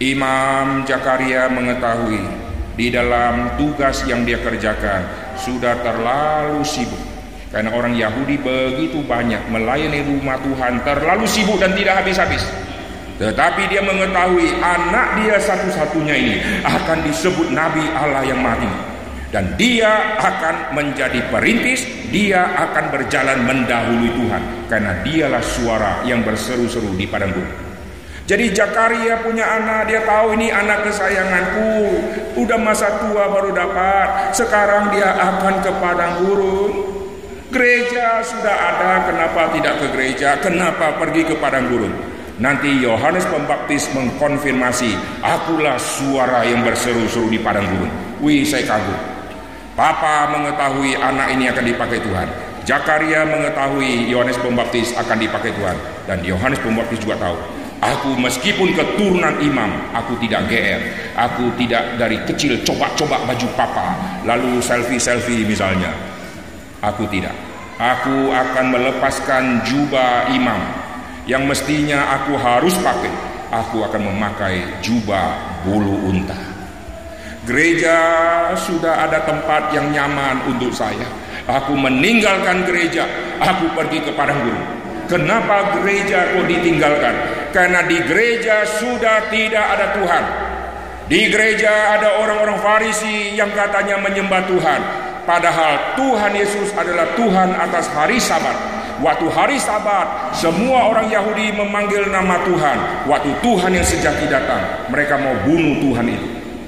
Imam 0.02 0.82
Jakaria 0.82 1.46
mengetahui 1.46 2.24
di 2.80 2.88
dalam 2.88 3.60
tugas 3.60 4.08
yang 4.08 4.24
dia 4.24 4.40
kerjakan 4.40 5.04
sudah 5.36 5.84
terlalu 5.84 6.64
sibuk 6.64 7.20
karena 7.50 7.74
orang 7.74 7.98
Yahudi 7.98 8.38
begitu 8.38 9.02
banyak 9.02 9.42
melayani 9.50 10.06
rumah 10.06 10.38
Tuhan 10.46 10.86
terlalu 10.86 11.26
sibuk 11.26 11.58
dan 11.58 11.74
tidak 11.74 12.06
habis-habis. 12.06 12.46
Tetapi 13.18 13.68
dia 13.68 13.82
mengetahui 13.84 14.48
anak 14.62 15.20
dia 15.20 15.36
satu-satunya 15.42 16.16
ini 16.16 16.36
akan 16.62 17.04
disebut 17.10 17.50
Nabi 17.52 17.84
Allah 17.92 18.24
yang 18.24 18.40
mati. 18.40 18.70
Dan 19.30 19.54
dia 19.62 20.18
akan 20.18 20.74
menjadi 20.74 21.22
perintis, 21.30 21.86
dia 22.10 22.50
akan 22.70 22.90
berjalan 22.90 23.46
mendahului 23.46 24.10
Tuhan. 24.14 24.44
Karena 24.70 24.94
dialah 25.06 25.44
suara 25.44 25.94
yang 26.06 26.26
berseru-seru 26.26 26.98
di 26.98 27.06
padang 27.06 27.34
gurun. 27.34 27.69
Jadi 28.30 28.54
Jakaria 28.54 29.26
punya 29.26 29.42
anak, 29.42 29.90
dia 29.90 30.06
tahu 30.06 30.38
ini 30.38 30.54
anak 30.54 30.86
kesayanganku. 30.86 31.74
Udah 32.38 32.62
masa 32.62 33.02
tua 33.02 33.26
baru 33.26 33.50
dapat, 33.50 34.38
sekarang 34.38 34.94
dia 34.94 35.18
akan 35.18 35.66
ke 35.66 35.72
padang 35.82 36.22
gurun. 36.22 36.72
Gereja 37.50 38.22
sudah 38.22 38.54
ada, 38.54 39.10
kenapa 39.10 39.50
tidak 39.58 39.82
ke 39.82 39.90
gereja? 39.98 40.38
Kenapa 40.38 40.94
pergi 41.02 41.26
ke 41.26 41.42
padang 41.42 41.74
gurun? 41.74 41.90
Nanti 42.38 42.70
Yohanes 42.78 43.26
Pembaptis 43.26 43.90
mengkonfirmasi, 43.98 44.94
akulah 45.26 45.82
suara 45.82 46.46
yang 46.46 46.62
berseru-seru 46.62 47.34
di 47.34 47.42
padang 47.42 47.66
gurun. 47.66 47.90
Wih, 48.22 48.46
saya 48.46 48.62
kagum. 48.70 49.00
Papa 49.74 50.30
mengetahui 50.38 50.94
anak 51.02 51.34
ini 51.34 51.50
akan 51.50 51.66
dipakai 51.66 51.98
Tuhan. 51.98 52.30
Jakaria 52.62 53.26
mengetahui 53.26 54.06
Yohanes 54.06 54.38
Pembaptis 54.38 54.94
akan 54.94 55.18
dipakai 55.18 55.50
Tuhan. 55.50 55.74
Dan 56.06 56.22
Yohanes 56.22 56.62
Pembaptis 56.62 57.02
juga 57.02 57.18
tahu. 57.18 57.59
Aku 57.80 58.12
meskipun 58.20 58.76
keturunan 58.76 59.40
imam, 59.40 59.72
aku 59.96 60.20
tidak 60.20 60.52
GR. 60.52 60.82
Aku 61.16 61.48
tidak 61.56 61.96
dari 61.96 62.20
kecil 62.28 62.60
coba-coba 62.68 63.24
baju 63.24 63.48
papa, 63.56 63.96
lalu 64.28 64.60
selfie-selfie 64.60 65.48
misalnya. 65.48 65.96
Aku 66.84 67.08
tidak. 67.08 67.32
Aku 67.80 68.36
akan 68.36 68.76
melepaskan 68.76 69.64
jubah 69.64 70.28
imam 70.36 70.60
yang 71.24 71.48
mestinya 71.48 72.20
aku 72.20 72.36
harus 72.36 72.76
pakai. 72.84 73.12
Aku 73.50 73.88
akan 73.88 74.12
memakai 74.12 74.60
jubah 74.84 75.40
bulu 75.64 76.12
unta. 76.12 76.36
Gereja 77.48 77.96
sudah 78.60 79.08
ada 79.08 79.24
tempat 79.24 79.72
yang 79.72 79.90
nyaman 79.96 80.44
untuk 80.52 80.76
saya. 80.76 81.08
Aku 81.48 81.74
meninggalkan 81.80 82.68
gereja. 82.68 83.08
Aku 83.40 83.72
pergi 83.72 84.04
ke 84.04 84.12
padang 84.14 84.44
gurun. 84.44 84.66
Kenapa 85.10 85.74
gereja 85.82 86.38
kok 86.38 86.46
ditinggalkan? 86.46 87.16
Karena 87.50 87.82
di 87.82 87.98
gereja 88.06 88.62
sudah 88.62 89.26
tidak 89.34 89.66
ada 89.66 89.98
Tuhan. 89.98 90.24
Di 91.10 91.34
gereja 91.34 91.98
ada 91.98 92.22
orang-orang 92.22 92.62
Farisi 92.62 93.34
yang 93.34 93.50
katanya 93.50 93.98
menyembah 93.98 94.46
Tuhan. 94.46 94.82
Padahal 95.26 95.98
Tuhan 95.98 96.38
Yesus 96.38 96.70
adalah 96.78 97.18
Tuhan 97.18 97.58
atas 97.58 97.90
hari 97.90 98.22
Sabat. 98.22 98.54
Waktu 99.02 99.26
hari 99.34 99.58
Sabat, 99.58 100.38
semua 100.38 100.86
orang 100.94 101.10
Yahudi 101.10 101.58
memanggil 101.58 102.06
nama 102.14 102.46
Tuhan. 102.46 103.10
Waktu 103.10 103.34
Tuhan 103.42 103.72
yang 103.74 103.88
sejati 103.90 104.30
datang, 104.30 104.94
mereka 104.94 105.18
mau 105.18 105.34
bunuh 105.42 105.82
Tuhan 105.82 106.06
itu. 106.06 106.28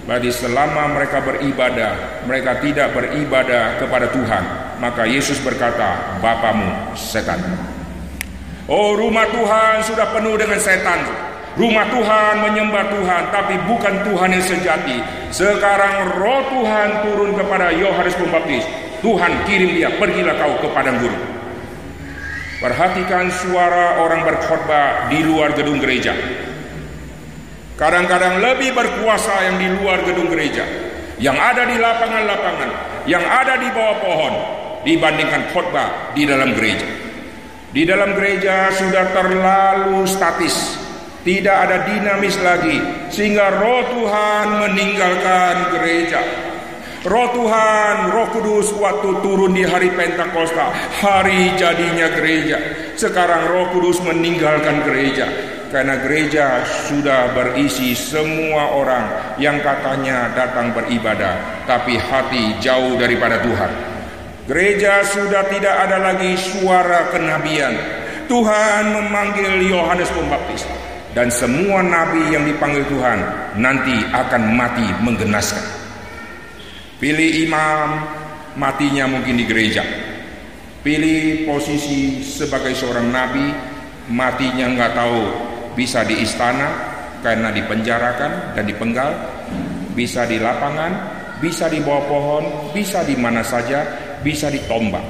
Berarti 0.09 0.33
selama 0.33 0.97
mereka 0.97 1.21
beribadah, 1.21 2.25
mereka 2.25 2.57
tidak 2.57 2.89
beribadah 2.97 3.77
kepada 3.77 4.09
Tuhan. 4.09 4.43
Maka 4.81 5.05
Yesus 5.05 5.37
berkata, 5.45 6.17
Bapamu 6.17 6.97
setan. 6.97 7.37
Oh 8.71 8.95
rumah 8.95 9.27
Tuhan 9.27 9.83
sudah 9.83 10.15
penuh 10.15 10.39
dengan 10.39 10.55
setan. 10.55 11.03
Rumah 11.59 11.91
Tuhan 11.91 12.39
menyembah 12.39 12.87
Tuhan 12.87 13.27
tapi 13.27 13.59
bukan 13.67 14.07
Tuhan 14.07 14.31
yang 14.31 14.45
sejati. 14.47 15.03
Sekarang 15.27 16.15
roh 16.15 16.39
Tuhan 16.47 17.03
turun 17.03 17.35
kepada 17.35 17.75
Yohanes 17.75 18.15
Pembaptis. 18.15 18.63
Tuhan 19.03 19.43
kirim 19.43 19.75
dia, 19.75 19.91
pergilah 19.99 20.39
kau 20.39 20.55
ke 20.63 20.71
padang 20.71 21.03
gurun. 21.03 21.19
Perhatikan 22.63 23.27
suara 23.27 23.99
orang 23.99 24.23
berkhotbah 24.23 25.11
di 25.11 25.19
luar 25.19 25.51
gedung 25.51 25.83
gereja. 25.83 26.15
Kadang-kadang 27.75 28.39
lebih 28.39 28.71
berkuasa 28.71 29.51
yang 29.51 29.59
di 29.59 29.67
luar 29.67 30.05
gedung 30.07 30.31
gereja, 30.31 30.63
yang 31.19 31.35
ada 31.35 31.67
di 31.67 31.75
lapangan-lapangan, 31.75 32.69
yang 33.03 33.25
ada 33.25 33.59
di 33.59 33.67
bawah 33.73 33.97
pohon 33.99 34.33
dibandingkan 34.87 35.49
khotbah 35.51 36.15
di 36.15 36.23
dalam 36.23 36.55
gereja. 36.55 37.00
Di 37.71 37.87
dalam 37.87 38.11
gereja 38.19 38.67
sudah 38.67 39.15
terlalu 39.15 40.03
statis, 40.03 40.75
tidak 41.23 41.55
ada 41.55 41.87
dinamis 41.87 42.35
lagi 42.43 42.75
sehingga 43.07 43.47
roh 43.63 43.87
Tuhan 43.95 44.47
meninggalkan 44.59 45.55
gereja. 45.79 46.19
Roh 47.01 47.33
Tuhan, 47.33 48.13
Roh 48.13 48.29
Kudus 48.29 48.77
waktu 48.77 49.25
turun 49.25 49.57
di 49.57 49.65
hari 49.65 49.89
Pentakosta, 49.89 50.69
hari 51.01 51.55
jadinya 51.57 52.13
gereja. 52.13 52.61
Sekarang 52.93 53.49
Roh 53.49 53.73
Kudus 53.73 53.97
meninggalkan 54.05 54.85
gereja 54.85 55.25
karena 55.71 55.97
gereja 55.97 56.61
sudah 56.91 57.33
berisi 57.33 57.95
semua 57.97 58.75
orang 58.75 59.05
yang 59.41 59.57
katanya 59.63 60.29
datang 60.35 60.75
beribadah 60.75 61.65
tapi 61.65 61.95
hati 61.97 62.59
jauh 62.61 62.99
daripada 62.99 63.39
Tuhan. 63.41 63.90
Gereja 64.51 64.99
sudah 65.07 65.47
tidak 65.47 65.71
ada 65.87 66.11
lagi 66.11 66.35
suara 66.35 67.07
kenabian. 67.07 67.71
Tuhan 68.27 68.83
memanggil 68.91 69.63
Yohanes 69.63 70.11
Pembaptis 70.11 70.67
dan 71.15 71.31
semua 71.31 71.79
nabi 71.79 72.35
yang 72.35 72.43
dipanggil 72.43 72.83
Tuhan 72.91 73.19
nanti 73.55 73.95
akan 74.11 74.51
mati 74.51 74.83
menggenaskan. 75.07 75.63
Pilih 76.99 77.47
imam, 77.47 78.03
matinya 78.59 79.07
mungkin 79.07 79.39
di 79.39 79.47
gereja. 79.47 79.87
Pilih 80.83 81.47
posisi 81.47 82.19
sebagai 82.19 82.75
seorang 82.75 83.07
nabi, 83.07 83.55
matinya 84.11 84.67
nggak 84.67 84.91
tahu 84.99 85.19
bisa 85.79 86.03
di 86.03 86.27
istana 86.27 86.75
karena 87.23 87.55
dipenjarakan 87.55 88.51
dan 88.51 88.67
dipenggal, 88.67 89.15
bisa 89.95 90.27
di 90.27 90.43
lapangan, 90.43 90.91
bisa 91.39 91.71
di 91.71 91.79
bawah 91.79 92.03
pohon, 92.03 92.43
bisa 92.75 92.99
di 93.07 93.15
mana 93.15 93.39
saja, 93.47 94.10
bisa 94.21 94.49
ditombak. 94.49 95.03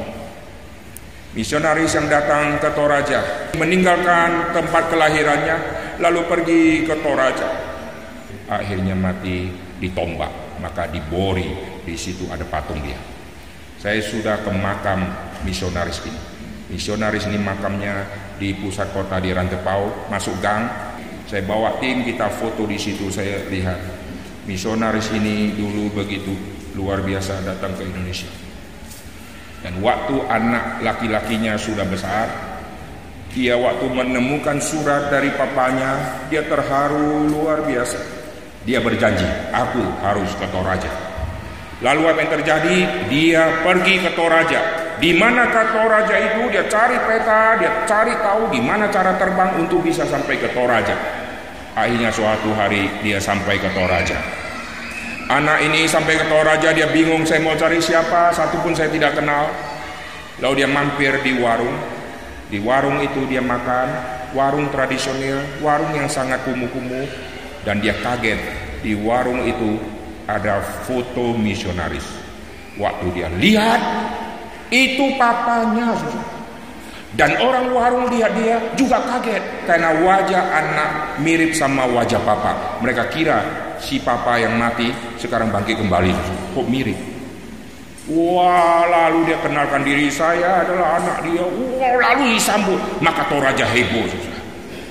Misionaris 1.32 1.96
yang 1.96 2.12
datang 2.12 2.60
ke 2.60 2.68
Toraja 2.76 3.52
meninggalkan 3.56 4.52
tempat 4.52 4.92
kelahirannya 4.92 5.58
lalu 6.04 6.28
pergi 6.28 6.84
ke 6.84 6.96
Toraja. 7.00 7.48
Akhirnya 8.52 8.92
mati 8.92 9.48
ditombak, 9.80 10.60
maka 10.60 10.92
dibori 10.92 11.48
di 11.88 11.96
situ 11.96 12.28
ada 12.28 12.44
patung 12.44 12.84
dia. 12.84 13.00
Saya 13.80 14.04
sudah 14.04 14.44
ke 14.44 14.52
makam 14.52 15.08
misionaris 15.48 16.04
ini. 16.04 16.20
Misionaris 16.68 17.26
ini 17.32 17.40
makamnya 17.40 18.04
di 18.36 18.52
pusat 18.60 18.92
kota 18.92 19.24
di 19.24 19.32
Rantepau, 19.32 20.12
masuk 20.12 20.36
gang. 20.44 20.68
Saya 21.32 21.48
bawa 21.48 21.80
tim 21.80 22.04
kita 22.04 22.28
foto 22.28 22.68
di 22.68 22.76
situ, 22.76 23.08
saya 23.08 23.48
lihat 23.48 23.80
misionaris 24.44 25.16
ini 25.16 25.56
dulu 25.56 25.96
begitu 25.96 26.36
luar 26.76 27.00
biasa 27.08 27.40
datang 27.48 27.72
ke 27.80 27.88
Indonesia. 27.88 28.51
Dan 29.62 29.78
waktu 29.86 30.18
anak 30.26 30.82
laki-lakinya 30.82 31.54
sudah 31.54 31.86
besar, 31.86 32.26
dia 33.32 33.54
waktu 33.56 33.86
menemukan 33.88 34.58
surat 34.58 35.14
dari 35.14 35.30
papanya, 35.38 36.22
dia 36.34 36.42
terharu 36.44 37.30
luar 37.30 37.64
biasa. 37.64 38.02
Dia 38.66 38.82
berjanji, 38.82 39.26
aku 39.54 39.82
harus 40.02 40.30
ke 40.38 40.46
Toraja. 40.50 40.92
Lalu 41.82 42.02
apa 42.14 42.20
yang 42.22 42.32
terjadi? 42.42 42.78
Dia 43.10 43.42
pergi 43.66 44.02
ke 44.02 44.12
Toraja. 44.14 44.62
Di 45.02 45.18
mana 45.18 45.50
ke 45.50 45.62
Toraja 45.74 46.14
itu? 46.14 46.42
Dia 46.54 46.66
cari 46.70 46.98
peta, 47.10 47.58
dia 47.58 47.72
cari 47.90 48.14
tahu 48.22 48.54
di 48.54 48.62
mana 48.62 48.86
cara 48.90 49.18
terbang 49.18 49.58
untuk 49.58 49.82
bisa 49.82 50.06
sampai 50.06 50.38
ke 50.38 50.50
Toraja. 50.54 50.94
Akhirnya 51.74 52.14
suatu 52.14 52.54
hari 52.54 52.86
dia 53.02 53.18
sampai 53.18 53.58
ke 53.58 53.70
Toraja. 53.74 54.41
Anak 55.32 55.64
ini 55.64 55.88
sampai 55.88 56.20
ke 56.20 56.28
Toraja 56.28 56.76
dia 56.76 56.92
bingung 56.92 57.24
saya 57.24 57.40
mau 57.40 57.56
cari 57.56 57.80
siapa, 57.80 58.36
satu 58.36 58.60
pun 58.60 58.76
saya 58.76 58.92
tidak 58.92 59.16
kenal. 59.16 59.48
Lalu 60.44 60.60
dia 60.60 60.68
mampir 60.68 61.16
di 61.24 61.40
warung. 61.40 61.72
Di 62.52 62.60
warung 62.60 63.00
itu 63.00 63.24
dia 63.32 63.40
makan, 63.40 63.88
warung 64.36 64.68
tradisional, 64.76 65.40
warung 65.64 65.96
yang 65.96 66.12
sangat 66.12 66.44
kumuh-kumuh 66.44 67.08
dan 67.64 67.80
dia 67.80 67.96
kaget 68.04 68.44
di 68.84 68.92
warung 68.92 69.40
itu 69.48 69.80
ada 70.28 70.60
foto 70.84 71.32
misionaris. 71.40 72.04
Waktu 72.76 73.08
dia 73.16 73.32
lihat 73.32 73.80
itu 74.68 75.16
papanya 75.16 75.96
Dan 77.16 77.40
orang 77.40 77.72
warung 77.72 78.12
lihat 78.12 78.36
dia 78.36 78.60
juga 78.76 79.00
kaget 79.04 79.64
karena 79.64 79.96
wajah 79.96 80.44
anak 80.44 80.92
mirip 81.24 81.56
sama 81.56 81.88
wajah 81.88 82.20
papa. 82.20 82.84
Mereka 82.84 83.08
kira 83.16 83.71
si 83.82 83.98
papa 84.00 84.38
yang 84.38 84.56
mati 84.56 84.94
sekarang 85.18 85.50
bangkit 85.50 85.82
kembali. 85.82 86.14
Kok 86.54 86.68
mirip? 86.70 86.96
Wah, 88.10 88.86
lalu 88.90 89.30
dia 89.30 89.38
kenalkan 89.42 89.86
diri 89.86 90.10
saya 90.10 90.66
adalah 90.66 91.02
anak 91.02 91.18
dia. 91.26 91.44
Wah, 91.44 91.94
lalu 92.02 92.38
disambut. 92.38 92.80
Maka 93.02 93.26
Toraja 93.28 93.66
heboh. 93.66 94.10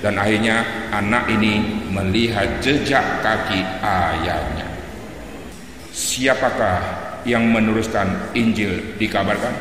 Dan 0.01 0.17
akhirnya 0.17 0.65
anak 0.89 1.29
ini 1.29 1.61
melihat 1.93 2.49
jejak 2.59 3.21
kaki 3.21 3.61
ayahnya. 3.85 4.65
Siapakah 5.93 6.79
yang 7.27 7.45
meneruskan 7.51 8.33
Injil 8.33 8.97
dikabarkan? 8.97 9.53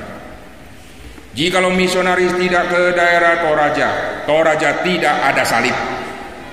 Jikalau 1.30 1.70
misionaris 1.70 2.34
tidak 2.40 2.72
ke 2.72 2.82
daerah 2.96 3.38
Toraja, 3.44 3.88
Toraja 4.26 4.82
tidak 4.82 5.14
ada 5.30 5.44
salib. 5.46 5.76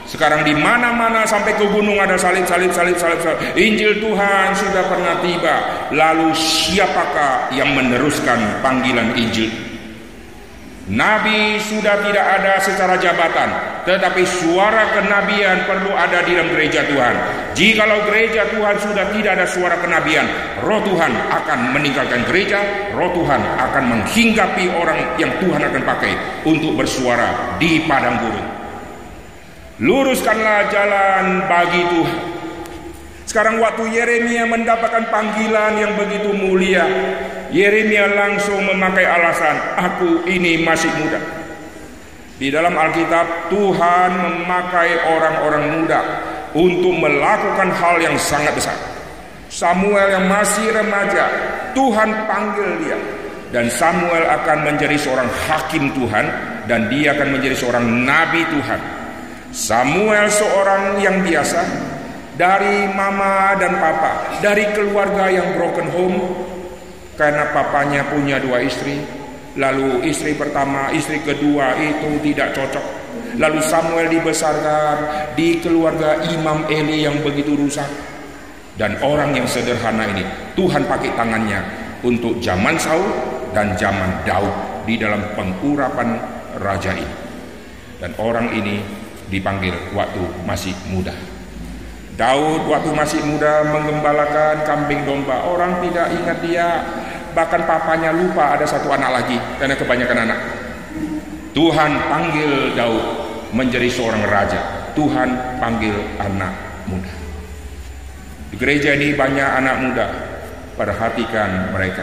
Sekarang 0.08 0.48
di 0.48 0.56
mana-mana 0.56 1.28
sampai 1.28 1.52
ke 1.60 1.68
gunung 1.68 2.00
ada 2.00 2.16
salib, 2.16 2.48
salib, 2.48 2.72
salib, 2.72 2.96
salib, 2.96 3.20
salib. 3.20 3.40
Injil 3.60 4.00
Tuhan 4.00 4.56
sudah 4.56 4.88
pernah 4.88 5.20
tiba. 5.20 5.56
Lalu 5.92 6.32
siapakah 6.32 7.52
yang 7.52 7.76
meneruskan 7.76 8.64
panggilan 8.64 9.20
Injil? 9.20 9.52
Nabi 10.88 11.60
sudah 11.60 12.00
tidak 12.00 12.24
ada 12.40 12.64
secara 12.64 12.96
jabatan, 12.96 13.52
tetapi 13.84 14.24
suara 14.24 14.96
kenabian 14.96 15.68
perlu 15.68 15.92
ada 15.92 16.24
di 16.24 16.32
dalam 16.32 16.48
gereja 16.56 16.88
Tuhan. 16.88 17.16
Jikalau 17.52 18.08
gereja 18.08 18.48
Tuhan 18.48 18.80
sudah 18.80 19.12
tidak 19.12 19.36
ada 19.36 19.44
suara 19.52 19.76
kenabian, 19.84 20.24
roh 20.64 20.80
Tuhan 20.88 21.12
akan 21.12 21.76
meninggalkan 21.76 22.24
gereja, 22.24 22.64
roh 22.96 23.12
Tuhan 23.12 23.42
akan 23.60 23.84
menghinggapi 23.84 24.72
orang 24.72 25.20
yang 25.20 25.36
Tuhan 25.44 25.60
akan 25.68 25.84
pakai 25.84 26.16
untuk 26.48 26.80
bersuara 26.80 27.60
di 27.60 27.84
padang 27.84 28.24
gurun. 28.24 28.57
Luruskanlah 29.78 30.74
jalan 30.74 31.46
bagi 31.46 31.86
Tuhan. 31.86 32.22
Sekarang 33.30 33.62
waktu 33.62 33.94
Yeremia 33.94 34.50
mendapatkan 34.50 35.06
panggilan 35.14 35.78
yang 35.78 35.94
begitu 35.94 36.34
mulia, 36.34 36.82
Yeremia 37.54 38.10
langsung 38.10 38.66
memakai 38.66 39.06
alasan, 39.06 39.54
aku 39.78 40.26
ini 40.26 40.66
masih 40.66 40.90
muda. 40.98 41.22
Di 42.42 42.50
dalam 42.50 42.74
Alkitab, 42.74 43.54
Tuhan 43.54 44.10
memakai 44.18 44.98
orang-orang 45.14 45.64
muda 45.78 46.02
untuk 46.58 46.98
melakukan 46.98 47.70
hal 47.78 48.02
yang 48.02 48.18
sangat 48.18 48.58
besar. 48.58 48.78
Samuel 49.54 50.10
yang 50.10 50.26
masih 50.26 50.74
remaja, 50.74 51.30
Tuhan 51.78 52.26
panggil 52.26 52.70
dia. 52.82 52.98
Dan 53.54 53.70
Samuel 53.70 54.26
akan 54.26 54.74
menjadi 54.74 54.98
seorang 54.98 55.30
hakim 55.46 55.94
Tuhan 55.94 56.26
dan 56.66 56.90
dia 56.90 57.14
akan 57.14 57.38
menjadi 57.38 57.54
seorang 57.54 57.86
nabi 57.86 58.42
Tuhan. 58.50 58.97
Samuel 59.52 60.28
seorang 60.28 61.00
yang 61.00 61.24
biasa 61.24 61.62
dari 62.36 62.92
mama 62.94 63.56
dan 63.58 63.80
papa, 63.80 64.42
dari 64.44 64.68
keluarga 64.76 65.32
yang 65.32 65.58
broken 65.58 65.88
home, 65.90 66.20
karena 67.18 67.50
papanya 67.56 68.06
punya 68.12 68.38
dua 68.38 68.62
istri 68.62 69.02
lalu 69.58 70.06
istri 70.06 70.38
pertama 70.38 70.94
istri 70.94 71.18
kedua 71.26 71.74
itu 71.82 72.22
tidak 72.22 72.54
cocok 72.54 72.86
lalu 73.42 73.58
Samuel 73.66 74.06
dibesarkan 74.14 74.98
di 75.34 75.58
keluarga 75.58 76.22
Imam 76.30 76.70
Eli 76.70 77.06
yang 77.06 77.18
begitu 77.26 77.58
rusak. 77.58 77.90
Dan 78.78 78.94
orang 79.02 79.34
yang 79.34 79.50
sederhana 79.50 80.06
ini 80.06 80.22
Tuhan 80.54 80.86
pakai 80.86 81.10
tangannya 81.18 81.66
untuk 82.06 82.38
zaman 82.38 82.78
Saul 82.78 83.10
dan 83.50 83.74
zaman 83.74 84.22
Daud 84.22 84.54
di 84.86 85.02
dalam 85.02 85.34
pengurapan 85.34 86.14
raja 86.62 86.94
ini 86.94 87.10
dan 87.98 88.14
orang 88.22 88.54
ini 88.54 88.78
dipanggil 89.28 89.76
waktu 89.92 90.24
masih 90.48 90.72
muda 90.88 91.12
Daud 92.18 92.66
waktu 92.66 92.90
masih 92.98 93.22
muda 93.30 93.62
menggembalakan 93.70 94.66
kambing 94.66 95.06
domba. 95.06 95.46
Orang 95.46 95.86
tidak 95.86 96.10
ingat 96.18 96.38
dia. 96.42 96.70
Bahkan 97.38 97.70
papanya 97.70 98.10
lupa 98.10 98.58
ada 98.58 98.66
satu 98.66 98.90
anak 98.90 99.22
lagi 99.22 99.38
karena 99.62 99.78
kebanyakan 99.78 100.26
anak. 100.26 100.40
Tuhan 101.54 101.92
panggil 102.10 102.74
Daud 102.74 103.06
menjadi 103.54 103.86
seorang 103.94 104.26
raja. 104.26 104.90
Tuhan 104.98 105.62
panggil 105.62 105.94
anak 106.18 106.58
muda. 106.90 107.14
Di 108.50 108.58
gereja 108.58 108.98
ini 108.98 109.14
banyak 109.14 109.50
anak 109.62 109.76
muda. 109.78 110.06
Perhatikan 110.74 111.70
mereka. 111.70 112.02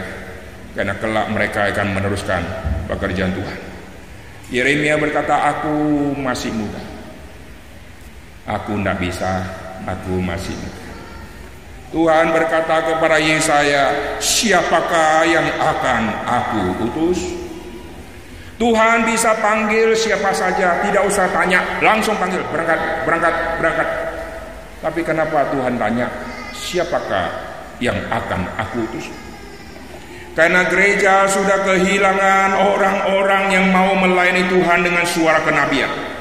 Karena 0.79 0.95
kelak 0.95 1.27
mereka 1.35 1.75
akan 1.75 1.91
meneruskan 1.91 2.43
pekerjaan 2.87 3.35
Tuhan. 3.35 3.59
Yeremia 4.55 4.95
berkata, 4.95 5.43
aku 5.51 5.75
masih 6.15 6.55
muda. 6.55 6.94
Aku 8.45 8.77
tidak 8.77 9.01
bisa 9.01 9.41
aku 9.89 10.21
masih 10.21 10.53
muda. 10.53 10.85
Tuhan 11.95 12.35
berkata 12.35 12.83
kepada 12.91 13.23
Yesaya, 13.23 14.19
siapakah 14.19 15.23
yang 15.25 15.47
akan 15.63 16.03
aku 16.27 16.63
utus? 16.91 17.23
Tuhan 18.59 19.07
bisa 19.07 19.31
panggil 19.39 19.95
siapa 19.95 20.35
saja, 20.35 20.83
tidak 20.83 21.07
usah 21.07 21.31
tanya, 21.31 21.63
langsung 21.79 22.19
panggil, 22.19 22.43
berangkat, 22.51 23.07
berangkat, 23.07 23.35
berangkat. 23.63 23.89
Tapi 24.83 25.01
kenapa 25.07 25.47
Tuhan 25.55 25.79
tanya, 25.79 26.11
siapakah 26.51 27.31
yang 27.79 27.97
akan 28.11 28.43
aku 28.59 28.83
utus? 28.91 29.07
Karena 30.35 30.67
gereja 30.67 31.31
sudah 31.31 31.63
kehilangan 31.63 32.59
orang-orang 32.59 33.55
yang 33.55 33.67
mau 33.71 33.95
melayani 33.95 34.51
Tuhan 34.51 34.83
dengan 34.83 35.07
suara 35.07 35.39
kenabian. 35.47 36.14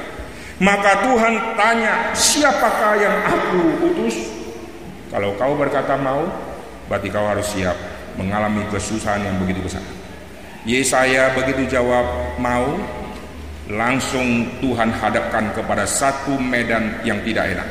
Maka 0.64 1.04
Tuhan 1.04 1.34
tanya, 1.60 2.16
siapakah 2.16 2.96
yang 2.96 3.12
aku 3.28 3.84
utus? 3.84 4.32
Kalau 5.12 5.36
kau 5.36 5.52
berkata 5.60 5.92
mau, 6.00 6.24
berarti 6.88 7.12
kau 7.12 7.28
harus 7.28 7.44
siap 7.52 7.76
mengalami 8.16 8.64
kesusahan 8.72 9.28
yang 9.28 9.36
begitu 9.44 9.60
besar. 9.60 9.84
Yesaya 10.64 11.36
begitu 11.36 11.68
jawab, 11.68 12.40
mau, 12.40 12.80
langsung 13.68 14.56
Tuhan 14.64 14.88
hadapkan 14.88 15.52
kepada 15.52 15.84
satu 15.84 16.40
medan 16.40 16.96
yang 17.04 17.20
tidak 17.28 17.52
enak. 17.52 17.68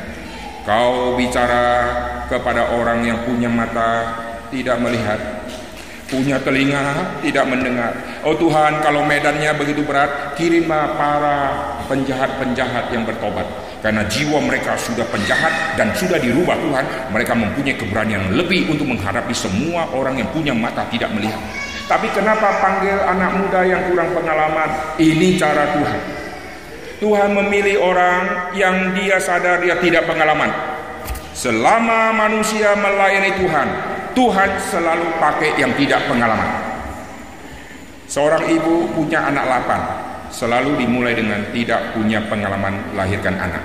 Kau 0.62 1.18
bicara 1.18 1.66
kepada 2.30 2.78
orang 2.78 3.02
yang 3.02 3.18
punya 3.26 3.50
mata 3.50 4.22
tidak 4.54 4.78
melihat, 4.78 5.18
punya 6.06 6.38
telinga 6.38 7.18
tidak 7.26 7.44
mendengar. 7.50 7.90
Oh 8.22 8.38
Tuhan, 8.38 8.78
kalau 8.86 9.02
medannya 9.02 9.50
begitu 9.58 9.82
berat, 9.82 10.38
kirimlah 10.38 10.94
para 10.94 11.38
penjahat-penjahat 11.86 12.90
yang 12.92 13.04
bertobat. 13.04 13.44
Karena 13.84 14.04
jiwa 14.08 14.40
mereka 14.40 14.76
sudah 14.80 15.04
penjahat 15.08 15.76
dan 15.76 15.92
sudah 15.92 16.16
dirubah 16.16 16.56
Tuhan, 16.56 16.84
mereka 17.12 17.32
mempunyai 17.36 17.76
keberanian 17.76 18.32
lebih 18.32 18.68
untuk 18.72 18.88
menghadapi 18.88 19.32
semua 19.36 19.88
orang 19.92 20.20
yang 20.20 20.28
punya 20.32 20.56
mata 20.56 20.84
tidak 20.88 21.12
melihat. 21.12 21.40
Tapi 21.84 22.08
kenapa 22.16 22.64
panggil 22.64 22.96
anak 22.96 23.30
muda 23.36 23.60
yang 23.68 23.82
kurang 23.92 24.08
pengalaman? 24.16 24.68
Ini 24.96 25.36
cara 25.36 25.76
Tuhan. 25.76 26.00
Tuhan 27.04 27.30
memilih 27.36 27.76
orang 27.84 28.54
yang 28.56 28.96
dia 28.96 29.20
sadar 29.20 29.60
dia 29.60 29.76
tidak 29.84 30.08
pengalaman. 30.08 30.48
Selama 31.36 32.14
manusia 32.16 32.72
melayani 32.78 33.36
Tuhan, 33.36 33.68
Tuhan 34.16 34.50
selalu 34.70 35.06
pakai 35.20 35.60
yang 35.60 35.74
tidak 35.76 36.00
pengalaman. 36.08 36.64
Seorang 38.08 38.46
ibu 38.46 38.88
punya 38.94 39.26
anak 39.26 39.44
lapan, 39.44 39.80
selalu 40.34 40.82
dimulai 40.82 41.14
dengan 41.14 41.46
tidak 41.54 41.94
punya 41.94 42.18
pengalaman 42.26 42.90
lahirkan 42.98 43.38
anak. 43.38 43.62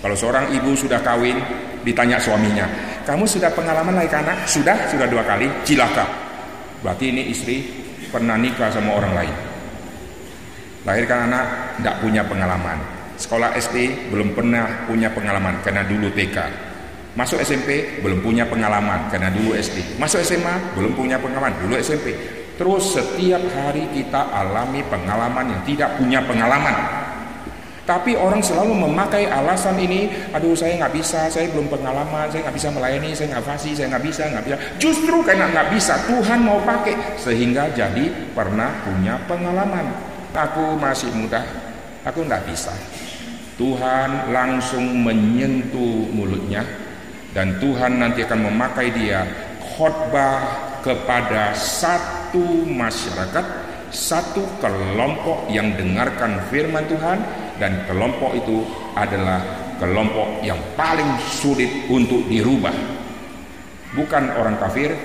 Kalau 0.00 0.16
seorang 0.16 0.48
ibu 0.56 0.72
sudah 0.72 1.04
kawin, 1.04 1.36
ditanya 1.84 2.16
suaminya, 2.16 2.64
kamu 3.04 3.28
sudah 3.28 3.52
pengalaman 3.52 3.92
lahirkan 3.92 4.24
anak? 4.24 4.48
Sudah, 4.48 4.88
sudah 4.88 5.04
dua 5.06 5.22
kali, 5.22 5.46
cilaka. 5.68 6.08
Berarti 6.80 7.12
ini 7.12 7.28
istri 7.30 7.62
pernah 8.10 8.40
nikah 8.40 8.72
sama 8.72 8.96
orang 8.96 9.12
lain. 9.14 9.34
Lahirkan 10.82 11.30
anak, 11.30 11.78
tidak 11.78 11.96
punya 12.02 12.22
pengalaman. 12.26 12.78
Sekolah 13.14 13.54
SD 13.54 14.10
belum 14.10 14.34
pernah 14.34 14.88
punya 14.90 15.12
pengalaman 15.14 15.62
karena 15.62 15.86
dulu 15.86 16.10
TK. 16.10 16.36
Masuk 17.14 17.38
SMP 17.44 18.00
belum 18.00 18.24
punya 18.24 18.48
pengalaman 18.48 19.06
karena 19.12 19.30
dulu 19.30 19.54
SD. 19.54 20.00
Masuk 20.00 20.24
SMA 20.24 20.74
belum 20.74 20.96
punya 20.96 21.20
pengalaman 21.20 21.54
dulu 21.62 21.78
SMP. 21.78 22.41
Terus 22.60 22.84
setiap 22.94 23.42
hari 23.56 23.88
kita 23.96 24.28
alami 24.28 24.84
pengalaman 24.86 25.56
yang 25.56 25.62
tidak 25.64 25.96
punya 25.96 26.20
pengalaman. 26.20 27.02
Tapi 27.82 28.14
orang 28.14 28.38
selalu 28.38 28.78
memakai 28.78 29.26
alasan 29.26 29.74
ini, 29.74 30.06
aduh 30.30 30.54
saya 30.54 30.78
nggak 30.78 30.94
bisa, 30.94 31.26
saya 31.26 31.50
belum 31.50 31.66
pengalaman, 31.66 32.30
saya 32.30 32.46
nggak 32.46 32.54
bisa 32.54 32.68
melayani, 32.70 33.10
saya 33.10 33.34
nggak 33.34 33.46
fasih, 33.50 33.72
saya 33.74 33.86
nggak 33.90 34.04
bisa, 34.06 34.22
nggak 34.30 34.44
bisa. 34.46 34.56
Justru 34.78 35.16
karena 35.26 35.50
nggak 35.50 35.68
bisa, 35.74 35.98
Tuhan 36.06 36.46
mau 36.46 36.62
pakai 36.62 37.18
sehingga 37.18 37.74
jadi 37.74 38.30
pernah 38.38 38.70
punya 38.86 39.18
pengalaman. 39.26 39.98
Aku 40.30 40.78
masih 40.78 41.10
muda, 41.10 41.42
aku 42.06 42.22
nggak 42.22 42.46
bisa. 42.46 42.70
Tuhan 43.58 44.30
langsung 44.30 45.02
menyentuh 45.02 46.06
mulutnya, 46.14 46.62
dan 47.34 47.58
Tuhan 47.58 47.98
nanti 47.98 48.22
akan 48.22 48.46
memakai 48.46 48.94
dia 48.94 49.26
khotbah 49.74 50.70
kepada 50.86 51.50
satu 51.58 52.21
masyarakat 52.64 53.44
satu 53.92 54.40
kelompok 54.56 55.52
yang 55.52 55.76
dengarkan 55.76 56.40
firman 56.48 56.88
Tuhan 56.88 57.20
dan 57.60 57.84
kelompok 57.84 58.32
itu 58.32 58.64
adalah 58.96 59.44
kelompok 59.76 60.40
yang 60.40 60.56
paling 60.72 61.20
sulit 61.20 61.68
untuk 61.92 62.24
dirubah. 62.30 62.72
Bukan 63.92 64.24
orang 64.32 64.56
kafir, 64.56 64.96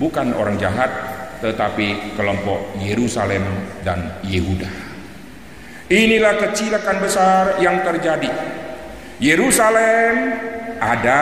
bukan 0.00 0.32
orang 0.32 0.56
jahat, 0.56 0.88
tetapi 1.44 2.16
kelompok 2.16 2.80
Yerusalem 2.80 3.44
dan 3.84 4.16
Yehuda. 4.24 4.70
Inilah 5.92 6.40
kecilakan 6.40 6.96
besar 7.04 7.60
yang 7.60 7.84
terjadi. 7.84 8.32
Yerusalem 9.20 10.32
ada 10.80 11.20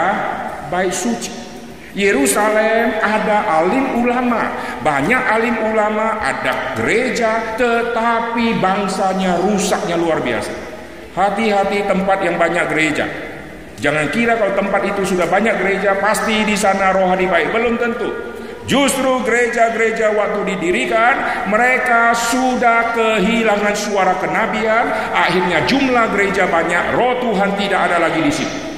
bait 0.71 0.95
suci. 0.95 1.42
Yerusalem 1.93 3.05
ada 3.05 3.45
alim 3.61 4.01
ulama, 4.01 4.49
banyak 4.81 5.23
alim 5.29 5.57
ulama, 5.61 6.17
ada 6.25 6.73
gereja, 6.81 7.53
tetapi 7.61 8.57
bangsanya 8.57 9.37
rusaknya 9.45 10.01
luar 10.01 10.25
biasa. 10.25 10.49
Hati-hati 11.13 11.85
tempat 11.85 12.25
yang 12.25 12.41
banyak 12.41 12.65
gereja. 12.73 13.05
Jangan 13.77 14.09
kira 14.09 14.41
kalau 14.41 14.57
tempat 14.57 14.89
itu 14.89 15.05
sudah 15.05 15.29
banyak 15.29 15.53
gereja, 15.61 16.01
pasti 16.01 16.41
di 16.49 16.57
sana 16.57 16.97
rohani 16.97 17.29
baik. 17.29 17.53
Belum 17.53 17.77
tentu. 17.77 18.09
Justru 18.65 19.21
gereja-gereja 19.29 20.17
waktu 20.17 20.49
didirikan, 20.55 21.45
mereka 21.53 22.17
sudah 22.17 22.97
kehilangan 22.97 23.77
suara 23.77 24.17
kenabian. 24.17 25.13
Akhirnya 25.13 25.61
jumlah 25.69 26.09
gereja 26.17 26.49
banyak, 26.49 26.97
roh 26.97 27.21
Tuhan 27.21 27.53
tidak 27.61 27.93
ada 27.93 28.09
lagi 28.09 28.25
di 28.25 28.33
situ. 28.33 28.72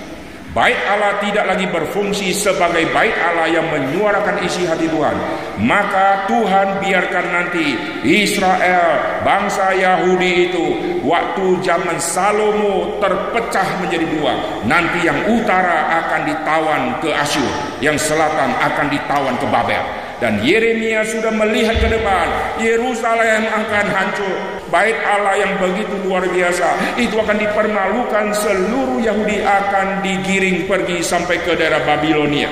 Bait 0.55 0.79
Allah 0.87 1.19
tidak 1.19 1.51
lagi 1.51 1.67
berfungsi 1.67 2.31
sebagai 2.31 2.87
bait 2.95 3.11
Allah 3.19 3.51
yang 3.51 3.67
menyuarakan 3.75 4.39
isi 4.47 4.63
hati 4.63 4.87
Tuhan. 4.87 5.19
Maka 5.59 6.31
Tuhan 6.31 6.79
biarkan 6.79 7.27
nanti 7.35 7.75
Israel, 8.07 9.19
bangsa 9.27 9.75
Yahudi 9.75 10.33
itu 10.47 10.67
waktu 11.03 11.59
zaman 11.59 11.99
Salomo 11.99 13.03
terpecah 13.03 13.83
menjadi 13.83 14.07
dua. 14.15 14.63
Nanti 14.63 15.03
yang 15.03 15.27
utara 15.27 15.91
akan 16.07 16.21
ditawan 16.23 16.83
ke 17.03 17.11
Asyur, 17.11 17.83
yang 17.83 17.99
selatan 17.99 18.55
akan 18.55 18.87
ditawan 18.95 19.35
ke 19.43 19.51
Babel. 19.51 19.83
Dan 20.23 20.39
Yeremia 20.39 21.03
sudah 21.03 21.35
melihat 21.35 21.83
ke 21.83 21.91
depan, 21.91 22.31
Yerusalem 22.63 23.43
akan 23.51 23.87
hancur. 23.91 24.54
Bait 24.73 24.97
Allah 25.05 25.37
yang 25.39 25.53
begitu 25.61 25.95
luar 26.05 26.25
biasa, 26.25 26.99
itu 26.99 27.15
akan 27.15 27.37
dipermalukan 27.37 28.33
seluruh 28.33 29.01
Yahudi 29.01 29.45
akan 29.45 30.01
digiring 30.01 30.65
pergi 30.65 31.05
sampai 31.05 31.41
ke 31.45 31.53
daerah 31.55 31.85
Babilonia. 31.85 32.49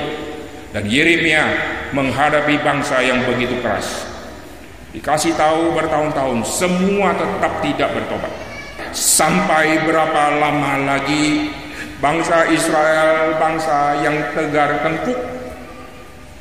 Dan 0.72 0.88
Yeremia 0.88 1.44
menghadapi 1.92 2.60
bangsa 2.64 3.04
yang 3.04 3.24
begitu 3.28 3.60
keras. 3.60 4.08
Dikasih 4.92 5.36
tahu 5.36 5.72
bertahun-tahun, 5.72 6.44
semua 6.44 7.16
tetap 7.16 7.52
tidak 7.64 7.90
bertobat. 7.96 8.32
Sampai 8.92 9.80
berapa 9.88 10.36
lama 10.36 10.84
lagi 10.84 11.48
bangsa 11.96 12.44
Israel, 12.52 13.40
bangsa 13.40 14.04
yang 14.04 14.16
tegar 14.36 14.84
tengkuk, 14.84 15.16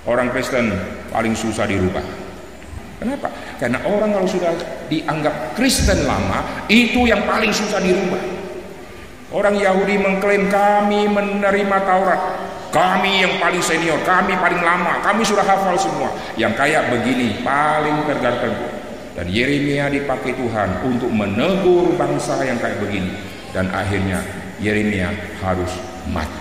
orang 0.03 0.27
Kristen 0.35 0.75
paling 1.15 1.31
susah 1.31 1.63
dirubah. 1.63 2.20
Kenapa? 3.01 3.33
Karena 3.57 3.81
orang 3.81 4.13
kalau 4.13 4.29
sudah 4.29 4.53
dianggap 4.85 5.57
Kristen 5.57 6.05
lama, 6.05 6.45
itu 6.69 7.09
yang 7.09 7.25
paling 7.25 7.49
susah 7.49 7.81
dirubah. 7.81 8.21
Orang 9.33 9.57
Yahudi 9.57 9.97
mengklaim 9.97 10.53
kami 10.53 11.09
menerima 11.09 11.77
Taurat, 11.81 12.21
kami 12.69 13.25
yang 13.25 13.41
paling 13.41 13.63
senior, 13.63 13.97
kami 14.05 14.37
paling 14.37 14.61
lama, 14.61 15.01
kami 15.01 15.25
sudah 15.25 15.41
hafal 15.41 15.73
semua. 15.81 16.13
Yang 16.37 16.53
kayak 16.61 16.93
begini 16.93 17.41
paling 17.41 18.05
tergar 18.05 18.37
Dan 19.11 19.27
Yeremia 19.27 19.91
dipakai 19.91 20.37
Tuhan 20.37 20.85
untuk 20.87 21.11
menegur 21.11 21.97
bangsa 21.97 22.37
yang 22.45 22.61
kayak 22.61 22.79
begini. 22.79 23.11
Dan 23.51 23.67
akhirnya 23.73 24.23
Yeremia 24.61 25.11
harus 25.43 25.73
mati. 26.07 26.39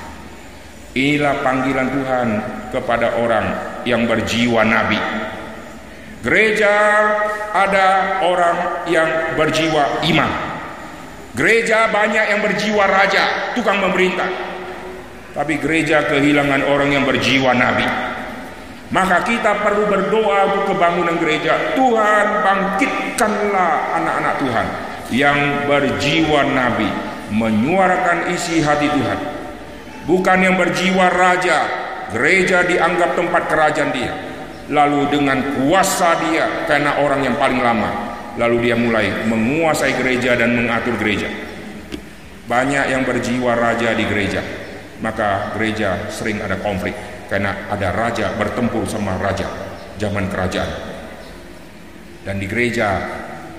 Inilah 0.95 1.43
panggilan 1.43 1.89
Tuhan 1.89 2.29
kepada 2.71 3.19
orang 3.19 3.47
yang 3.83 4.07
berjiwa 4.07 4.63
nabi. 4.67 4.99
Gereja 6.21 6.75
ada 7.57 8.21
orang 8.29 8.85
yang 8.93 9.35
berjiwa 9.41 10.05
imam. 10.05 10.29
Gereja 11.33 11.89
banyak 11.89 12.25
yang 12.37 12.41
berjiwa 12.45 12.85
raja, 12.85 13.55
tukang 13.57 13.81
memerintah. 13.81 14.29
Tapi 15.33 15.57
gereja 15.63 16.05
kehilangan 16.11 16.67
orang 16.67 16.91
yang 16.93 17.05
berjiwa 17.07 17.57
nabi. 17.57 17.87
Maka 18.91 19.23
kita 19.23 19.63
perlu 19.63 19.87
berdoa 19.87 20.51
untuk 20.51 20.75
kebangunan 20.75 21.17
gereja. 21.17 21.79
Tuhan 21.79 22.27
bangkitkanlah 22.43 23.75
anak-anak 24.03 24.35
Tuhan 24.43 24.67
yang 25.15 25.39
berjiwa 25.71 26.41
nabi, 26.51 26.91
menyuarakan 27.31 28.35
isi 28.35 28.61
hati 28.61 28.91
Tuhan. 28.91 29.19
Bukan 30.11 30.39
yang 30.43 30.59
berjiwa 30.59 31.07
raja, 31.07 31.81
Gereja 32.11 32.67
dianggap 32.67 33.15
tempat 33.15 33.43
kerajaan 33.47 33.95
dia. 33.95 34.11
Lalu 34.71 35.11
dengan 35.11 35.39
kuasa 35.59 36.15
dia 36.31 36.65
karena 36.71 37.03
orang 37.03 37.27
yang 37.27 37.35
paling 37.35 37.59
lama, 37.59 37.91
lalu 38.39 38.71
dia 38.71 38.79
mulai 38.79 39.27
menguasai 39.27 39.99
gereja 39.99 40.39
dan 40.39 40.55
mengatur 40.55 40.95
gereja. 40.95 41.27
Banyak 42.47 42.87
yang 42.91 43.03
berjiwa 43.03 43.59
raja 43.59 43.95
di 43.95 44.07
gereja, 44.07 44.43
maka 45.03 45.55
gereja 45.59 46.07
sering 46.11 46.39
ada 46.39 46.59
konflik 46.63 46.95
karena 47.27 47.67
ada 47.71 47.91
raja 47.91 48.31
bertempur 48.39 48.87
sama 48.87 49.19
raja 49.19 49.47
zaman 49.99 50.31
kerajaan. 50.31 50.71
Dan 52.23 52.39
di 52.39 52.47
gereja 52.47 53.03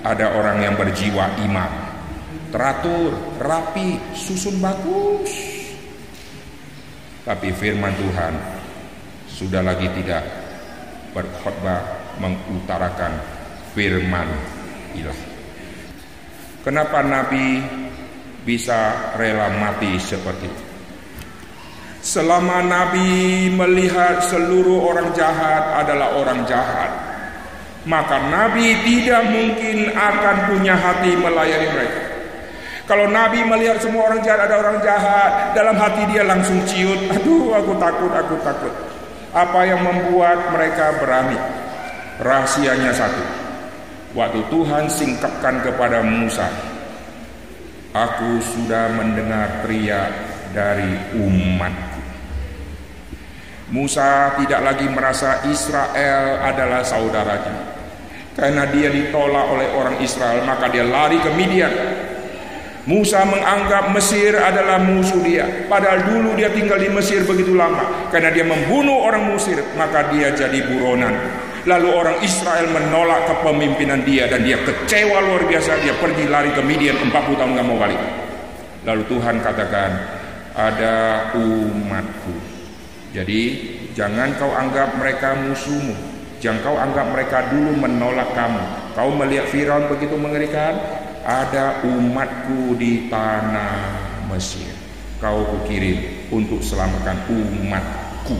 ada 0.00 0.32
orang 0.32 0.64
yang 0.64 0.74
berjiwa 0.80 1.44
imam, 1.44 1.72
teratur, 2.48 3.36
rapi, 3.36 4.16
susun 4.16 4.60
bagus 4.64 5.52
tapi 7.22 7.54
firman 7.54 7.94
Tuhan 7.94 8.34
sudah 9.30 9.62
lagi 9.62 9.86
tidak 9.94 10.41
berkhotbah 11.12 11.80
mengutarakan 12.20 13.12
firman 13.76 14.28
ilahi. 14.96 15.26
Kenapa 16.62 17.02
Nabi 17.02 17.58
bisa 18.46 19.12
rela 19.16 19.50
mati 19.56 19.98
seperti 19.98 20.46
itu? 20.46 20.64
Selama 22.02 22.66
Nabi 22.66 23.46
melihat 23.54 24.26
seluruh 24.26 24.90
orang 24.90 25.14
jahat 25.14 25.86
adalah 25.86 26.18
orang 26.18 26.42
jahat, 26.50 26.90
maka 27.86 28.18
Nabi 28.26 28.74
tidak 28.82 29.22
mungkin 29.30 29.94
akan 29.94 30.36
punya 30.50 30.74
hati 30.74 31.14
melayani 31.14 31.68
mereka. 31.70 32.02
Kalau 32.90 33.06
Nabi 33.06 33.46
melihat 33.46 33.78
semua 33.78 34.10
orang 34.10 34.18
jahat 34.26 34.50
ada 34.50 34.58
orang 34.58 34.82
jahat, 34.82 35.54
dalam 35.54 35.78
hati 35.78 36.02
dia 36.10 36.26
langsung 36.26 36.58
ciut, 36.66 36.98
aduh 37.14 37.54
aku 37.54 37.78
takut, 37.78 38.10
aku 38.10 38.34
takut. 38.42 38.91
Apa 39.32 39.64
yang 39.64 39.80
membuat 39.80 40.52
mereka 40.52 41.00
berani? 41.00 41.40
Rahasianya 42.20 42.92
satu. 42.92 43.24
Waktu 44.12 44.44
Tuhan 44.52 44.92
singkapkan 44.92 45.64
kepada 45.64 46.04
Musa, 46.04 46.52
aku 47.96 48.44
sudah 48.44 48.92
mendengar 48.92 49.64
teriak 49.64 50.12
dari 50.52 51.16
umatku. 51.16 52.00
Musa 53.72 54.36
tidak 54.36 54.60
lagi 54.68 54.84
merasa 54.92 55.40
Israel 55.48 56.44
adalah 56.44 56.84
saudaranya. 56.84 57.72
Karena 58.36 58.68
dia 58.68 58.92
ditolak 58.92 59.48
oleh 59.48 59.68
orang 59.72 59.96
Israel, 60.04 60.44
maka 60.44 60.68
dia 60.68 60.84
lari 60.84 61.16
ke 61.24 61.32
Midian 61.32 61.72
Musa 62.82 63.22
menganggap 63.22 63.94
Mesir 63.94 64.34
adalah 64.34 64.82
musuh 64.82 65.22
dia. 65.22 65.70
Padahal 65.70 66.02
dulu 66.02 66.34
dia 66.34 66.50
tinggal 66.50 66.82
di 66.82 66.90
Mesir 66.90 67.22
begitu 67.22 67.54
lama. 67.54 68.10
Karena 68.10 68.34
dia 68.34 68.42
membunuh 68.42 69.06
orang 69.06 69.30
Mesir, 69.30 69.62
maka 69.78 70.10
dia 70.10 70.34
jadi 70.34 70.66
buronan. 70.66 71.14
Lalu 71.62 71.88
orang 71.94 72.18
Israel 72.26 72.66
menolak 72.74 73.30
kepemimpinan 73.30 74.02
dia 74.02 74.26
dan 74.26 74.42
dia 74.42 74.58
kecewa 74.66 75.22
luar 75.22 75.46
biasa. 75.46 75.78
Dia 75.78 75.94
pergi 75.94 76.26
lari 76.26 76.50
ke 76.50 76.62
Midian 76.66 76.98
40 76.98 77.38
tahun 77.38 77.50
nggak 77.54 77.66
mau 77.70 77.78
balik. 77.78 78.02
Lalu 78.82 79.02
Tuhan 79.06 79.36
katakan, 79.38 79.90
ada 80.58 81.30
umatku. 81.38 82.34
Jadi 83.14 83.40
jangan 83.94 84.34
kau 84.42 84.50
anggap 84.50 84.98
mereka 84.98 85.38
musuhmu. 85.38 85.94
Jangan 86.42 86.58
kau 86.66 86.74
anggap 86.74 87.06
mereka 87.14 87.38
dulu 87.54 87.78
menolak 87.78 88.34
kamu. 88.34 88.62
Kau 88.98 89.14
melihat 89.14 89.46
Firaun 89.46 89.86
begitu 89.86 90.18
mengerikan, 90.18 90.74
ada 91.22 91.82
umatku 91.86 92.74
di 92.78 93.06
tanah 93.06 93.98
Mesir. 94.30 94.74
Kau 95.22 95.46
kukirim 95.46 96.28
untuk 96.34 96.58
selamatkan 96.58 97.14
umatku. 97.30 98.34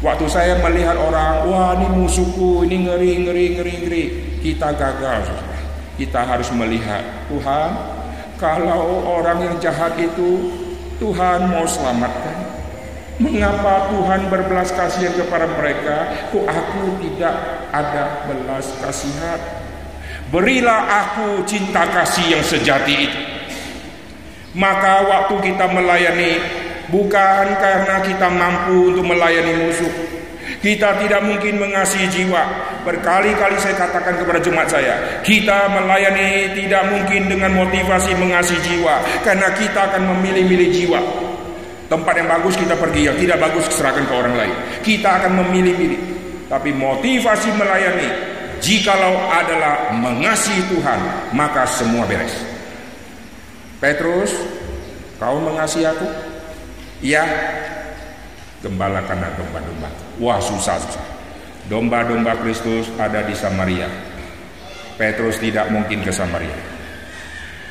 Waktu 0.00 0.26
saya 0.32 0.56
melihat 0.64 0.96
orang, 0.96 1.44
wah 1.46 1.76
ini 1.76 1.92
musuhku, 1.92 2.64
ini 2.64 2.88
ngeri, 2.88 3.12
ngeri, 3.22 3.44
ngeri, 3.54 3.74
ngeri. 3.84 4.04
Kita 4.40 4.72
gagal, 4.72 5.28
Kita 6.00 6.24
harus 6.24 6.48
melihat, 6.56 7.28
Tuhan, 7.28 7.70
kalau 8.40 9.04
orang 9.04 9.44
yang 9.44 9.56
jahat 9.60 9.92
itu 10.00 10.48
Tuhan 10.96 11.52
mau 11.52 11.68
selamatkan. 11.68 12.48
Mengapa 13.20 13.92
Tuhan 13.92 14.32
berbelas 14.32 14.72
kasihan 14.72 15.12
kepada 15.12 15.44
mereka? 15.52 16.08
Kok 16.32 16.48
aku 16.48 17.04
tidak 17.04 17.36
ada 17.68 18.24
belas 18.24 18.64
kasihan? 18.80 19.59
Berilah 20.30 20.86
aku 20.86 21.42
cinta 21.42 21.90
kasih 21.90 22.38
yang 22.38 22.44
sejati 22.46 22.94
itu. 23.02 23.20
Maka 24.54 25.02
waktu 25.02 25.34
kita 25.50 25.66
melayani 25.66 26.38
bukan 26.86 27.46
karena 27.58 27.98
kita 28.02 28.30
mampu 28.30 28.94
untuk 28.94 29.10
melayani 29.10 29.66
musuh. 29.66 29.90
Kita 30.62 31.02
tidak 31.02 31.26
mungkin 31.26 31.58
mengasihi 31.58 32.06
jiwa. 32.14 32.46
Berkali-kali 32.86 33.58
saya 33.58 33.74
katakan 33.74 34.22
kepada 34.22 34.38
jemaat 34.38 34.70
saya, 34.70 35.22
kita 35.26 35.66
melayani 35.66 36.54
tidak 36.54 36.82
mungkin 36.94 37.26
dengan 37.26 37.50
motivasi 37.66 38.14
mengasihi 38.14 38.60
jiwa 38.62 39.02
karena 39.26 39.50
kita 39.58 39.90
akan 39.90 40.14
memilih-milih 40.14 40.70
jiwa. 40.70 41.00
Tempat 41.90 42.22
yang 42.22 42.30
bagus 42.30 42.54
kita 42.54 42.78
pergi, 42.78 43.10
yang 43.10 43.18
tidak 43.18 43.42
bagus 43.42 43.66
serahkan 43.66 44.06
ke 44.06 44.14
orang 44.14 44.34
lain. 44.38 44.54
Kita 44.78 45.10
akan 45.18 45.42
memilih-milih. 45.42 46.00
Tapi 46.46 46.70
motivasi 46.70 47.50
melayani 47.58 48.29
jikalau 48.60 49.16
adalah 49.32 49.90
mengasihi 49.96 50.68
Tuhan, 50.70 51.00
maka 51.34 51.66
semua 51.66 52.06
beres. 52.06 52.32
Petrus, 53.80 54.36
kau 55.16 55.40
mengasihi 55.40 55.88
aku? 55.88 56.06
Iya. 57.00 57.24
Gembalakan 58.60 59.24
domba-domba. 59.40 59.88
Wah 60.20 60.36
susah 60.36 60.76
susah. 60.76 61.06
Domba-domba 61.72 62.36
Kristus 62.44 62.92
ada 63.00 63.24
di 63.24 63.32
Samaria. 63.32 63.88
Petrus 65.00 65.40
tidak 65.40 65.72
mungkin 65.72 66.04
ke 66.04 66.12
Samaria. 66.12 66.52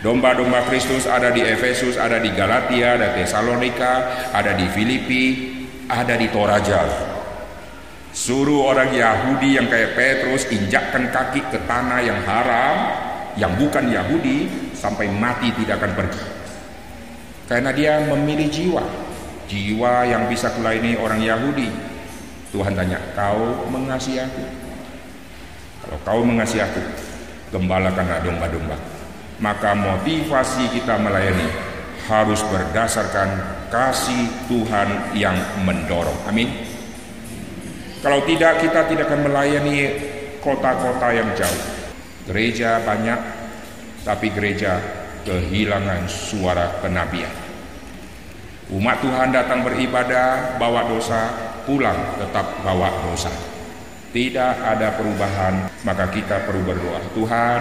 Domba-domba 0.01 0.65
Kristus 0.65 1.05
ada 1.05 1.29
di 1.29 1.45
Efesus, 1.45 1.99
ada 1.99 2.17
di 2.17 2.33
Galatia, 2.33 2.95
ada 2.97 3.13
Tesalonika, 3.13 3.93
ada 4.33 4.55
di 4.55 4.65
Filipi, 4.71 5.25
ada 5.91 6.15
di 6.15 6.31
Toraja. 6.31 7.18
Suruh 8.09 8.65
orang 8.65 8.89
Yahudi 8.89 9.57
yang 9.61 9.69
kayak 9.69 9.93
Petrus 9.93 10.49
injakkan 10.49 11.13
kaki 11.13 11.45
ke 11.53 11.61
tanah 11.69 12.01
yang 12.01 12.19
haram, 12.25 12.75
yang 13.37 13.53
bukan 13.53 13.85
Yahudi, 13.85 14.49
sampai 14.73 15.05
mati 15.13 15.53
tidak 15.53 15.77
akan 15.77 15.93
pergi. 15.93 16.23
Karena 17.45 17.69
dia 17.73 18.01
memilih 18.05 18.49
jiwa, 18.49 18.83
jiwa 19.49 20.05
yang 20.05 20.25
bisa 20.29 20.53
kulayani 20.53 20.97
orang 20.97 21.21
Yahudi. 21.21 21.69
Tuhan 22.49 22.73
tanya, 22.73 22.97
kau 23.13 23.69
mengasihi 23.69 24.25
aku? 24.25 24.43
Kalau 25.85 25.97
kau 26.01 26.21
mengasihi 26.25 26.65
aku, 26.65 26.81
gembalakanlah 27.53 28.25
domba-domba. 28.25 28.77
Maka 29.37 29.77
motivasi 29.77 30.69
kita 30.73 30.97
melayani 30.97 31.49
harus 32.09 32.41
berdasarkan 32.49 33.29
kasih 33.69 34.29
Tuhan 34.49 35.13
yang 35.13 35.37
mendorong. 35.61 36.25
Amin. 36.25 36.68
Kalau 37.99 38.23
tidak 38.23 38.63
kita 38.63 38.87
tidak 38.87 39.11
akan 39.11 39.27
melayani 39.27 39.91
kota-kota 40.39 41.07
yang 41.11 41.29
jauh. 41.35 41.63
Gereja 42.31 42.79
banyak, 42.87 43.19
tapi 44.07 44.31
gereja 44.31 44.79
kehilangan 45.27 46.07
suara 46.07 46.79
kenabian. 46.79 47.31
Umat 48.71 49.01
Tuhan 49.03 49.33
datang 49.35 49.65
beribadah, 49.65 50.55
bawa 50.61 50.87
dosa, 50.87 51.27
pulang 51.67 51.97
tetap 52.21 52.63
bawa 52.63 52.87
dosa. 53.09 53.33
Tidak 54.15 54.53
ada 54.63 54.95
perubahan, 54.95 55.67
maka 55.83 56.07
kita 56.07 56.47
perlu 56.47 56.63
berdoa. 56.63 57.01
Tuhan, 57.17 57.59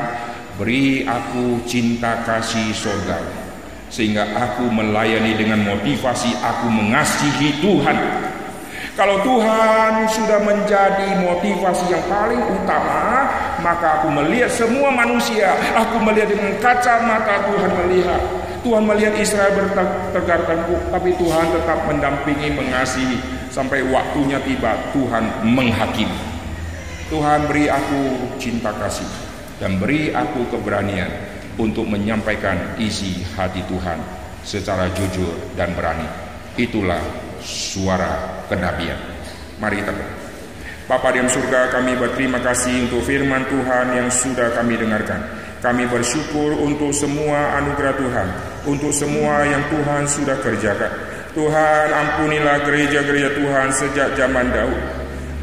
beri 0.61 1.03
aku 1.03 1.67
cinta 1.67 2.23
kasih 2.23 2.71
surga 2.73 3.49
sehingga 3.89 4.37
aku 4.37 4.69
melayani 4.69 5.33
dengan 5.33 5.65
motivasi 5.65 6.37
aku 6.45 6.69
mengasihi 6.69 7.57
Tuhan 7.65 7.97
kalau 8.99 9.23
Tuhan 9.23 10.11
sudah 10.11 10.43
menjadi 10.43 11.23
motivasi 11.23 11.87
yang 11.87 12.03
paling 12.11 12.43
utama, 12.51 13.31
maka 13.63 14.03
aku 14.03 14.11
melihat 14.11 14.51
semua 14.51 14.91
manusia, 14.91 15.55
aku 15.79 16.03
melihat 16.03 16.35
dengan 16.35 16.59
kacamata 16.59 17.47
Tuhan 17.47 17.71
melihat. 17.87 18.19
Tuhan 18.67 18.83
melihat 18.83 19.15
Israel 19.15 19.55
bertegar 19.55 20.43
tengkuk, 20.51 20.83
tapi 20.91 21.15
Tuhan 21.15 21.47
tetap 21.55 21.79
mendampingi, 21.87 22.59
mengasihi 22.59 23.23
sampai 23.55 23.87
waktunya 23.87 24.43
tiba 24.43 24.75
Tuhan 24.91 25.47
menghakimi. 25.47 26.19
Tuhan 27.07 27.47
beri 27.47 27.71
aku 27.71 28.35
cinta 28.43 28.75
kasih 28.83 29.07
dan 29.63 29.79
beri 29.79 30.11
aku 30.11 30.43
keberanian 30.51 31.07
untuk 31.55 31.87
menyampaikan 31.87 32.75
isi 32.83 33.23
hati 33.39 33.63
Tuhan 33.71 34.03
secara 34.43 34.91
jujur 34.91 35.39
dan 35.55 35.71
berani. 35.79 36.11
Itulah 36.59 37.01
suara 37.39 38.38
kenabian. 38.49 38.99
Mari 39.61 39.85
kita 39.85 39.93
berdoa. 39.93 40.19
Bapa 40.89 41.13
di 41.13 41.21
surga 41.21 41.69
kami 41.69 42.01
berterima 42.01 42.41
kasih 42.41 42.89
untuk 42.89 43.05
firman 43.05 43.45
Tuhan 43.45 43.93
yang 43.93 44.09
sudah 44.09 44.57
kami 44.57 44.81
dengarkan. 44.81 45.21
Kami 45.61 45.85
bersyukur 45.85 46.57
untuk 46.65 46.97
semua 46.97 47.61
anugerah 47.61 47.93
Tuhan, 47.93 48.29
untuk 48.65 48.89
semua 48.97 49.45
yang 49.45 49.61
Tuhan 49.69 50.09
sudah 50.09 50.41
kerjakan. 50.41 50.89
Tuhan 51.37 51.87
ampunilah 51.93 52.65
gereja-gereja 52.65 53.37
Tuhan 53.37 53.69
sejak 53.69 54.17
zaman 54.17 54.49
Daud. 54.49 54.81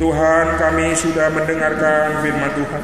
Tuhan 0.02 0.58
kami 0.58 0.98
sudah 0.98 1.30
mendengarkan 1.30 2.26
firman 2.26 2.52
Tuhan. 2.58 2.82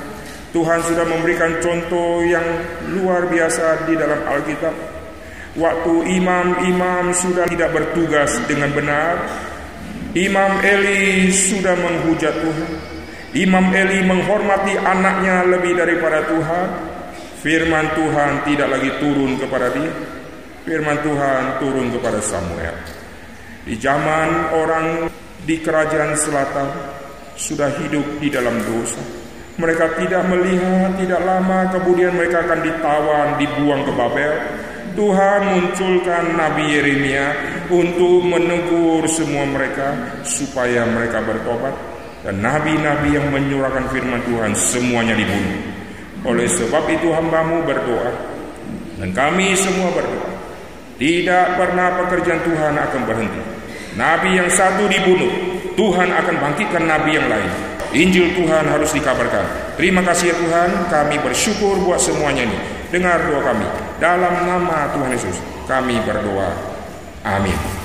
Tuhan 0.53 0.79
sudah 0.85 1.05
memberikan 1.07 1.57
contoh 1.65 2.21
yang 2.21 2.45
luar 2.93 3.25
biasa 3.25 3.89
di 3.89 3.97
dalam 3.97 4.21
Alkitab. 4.21 4.75
Waktu 5.57 5.93
imam-imam 6.13 7.09
sudah 7.09 7.49
tidak 7.49 7.73
bertugas 7.73 8.37
dengan 8.45 8.69
benar, 8.69 9.17
Imam 10.11 10.59
Eli 10.59 11.31
sudah 11.31 11.71
menghujat 11.71 12.35
Tuhan. 12.43 12.71
Imam 13.31 13.71
Eli 13.71 14.03
menghormati 14.03 14.75
anaknya 14.75 15.47
lebih 15.47 15.79
daripada 15.79 16.27
Tuhan. 16.27 16.67
Firman 17.39 17.95
Tuhan 17.95 18.43
tidak 18.43 18.67
lagi 18.75 18.91
turun 18.99 19.39
kepada 19.39 19.71
dia. 19.71 19.87
Firman 20.67 20.99
Tuhan 20.99 21.63
turun 21.63 21.87
kepada 21.95 22.19
Samuel. 22.19 22.75
Di 23.63 23.79
zaman 23.79 24.51
orang 24.51 25.07
di 25.47 25.63
kerajaan 25.63 26.11
selatan 26.19 26.67
sudah 27.39 27.71
hidup 27.79 28.19
di 28.19 28.27
dalam 28.27 28.59
dosa. 28.67 28.99
Mereka 29.55 29.95
tidak 29.95 30.27
melihat, 30.27 30.91
tidak 30.99 31.21
lama 31.23 31.71
kemudian 31.71 32.11
mereka 32.19 32.43
akan 32.43 32.59
ditawan, 32.59 33.27
dibuang 33.39 33.87
ke 33.87 33.91
Babel. 33.95 34.33
Tuhan 34.91 35.39
munculkan 35.55 36.35
Nabi 36.35 36.63
Yeremia 36.77 37.27
untuk 37.71 38.23
menegur 38.27 39.07
semua 39.07 39.47
mereka 39.47 40.19
supaya 40.27 40.83
mereka 40.83 41.23
bertobat 41.23 41.73
dan 42.21 42.37
nabi-nabi 42.43 43.17
yang 43.17 43.31
menyurahkan 43.33 43.89
firman 43.89 44.21
Tuhan 44.27 44.51
semuanya 44.53 45.17
dibunuh. 45.17 45.57
Oleh 46.21 46.45
sebab 46.45 46.85
itu 46.91 47.09
hambamu 47.09 47.65
berdoa 47.65 48.11
dan 49.01 49.09
kami 49.15 49.57
semua 49.57 49.89
berdoa. 49.89 50.29
Tidak 51.01 51.57
pernah 51.57 51.97
pekerjaan 52.05 52.45
Tuhan 52.45 52.77
akan 52.77 53.01
berhenti. 53.09 53.41
Nabi 53.97 54.37
yang 54.37 54.47
satu 54.53 54.85
dibunuh, 54.85 55.33
Tuhan 55.73 56.13
akan 56.13 56.35
bangkitkan 56.37 56.85
nabi 56.85 57.17
yang 57.17 57.25
lain. 57.25 57.49
Injil 57.91 58.31
Tuhan 58.37 58.69
harus 58.69 58.93
dikabarkan. 58.93 59.75
Terima 59.75 60.05
kasih 60.05 60.31
ya 60.31 60.35
Tuhan, 60.37 60.69
kami 60.93 61.17
bersyukur 61.19 61.81
buat 61.81 61.97
semuanya 61.97 62.45
ini. 62.45 62.80
Dengar 62.91 63.23
doa 63.23 63.39
kami. 63.39 63.67
Dalam 64.03 64.33
nama 64.43 64.91
Tuhan 64.91 65.15
Yesus, 65.15 65.39
kami 65.63 65.95
berdoa. 66.03 66.51
Amin. 67.23 67.80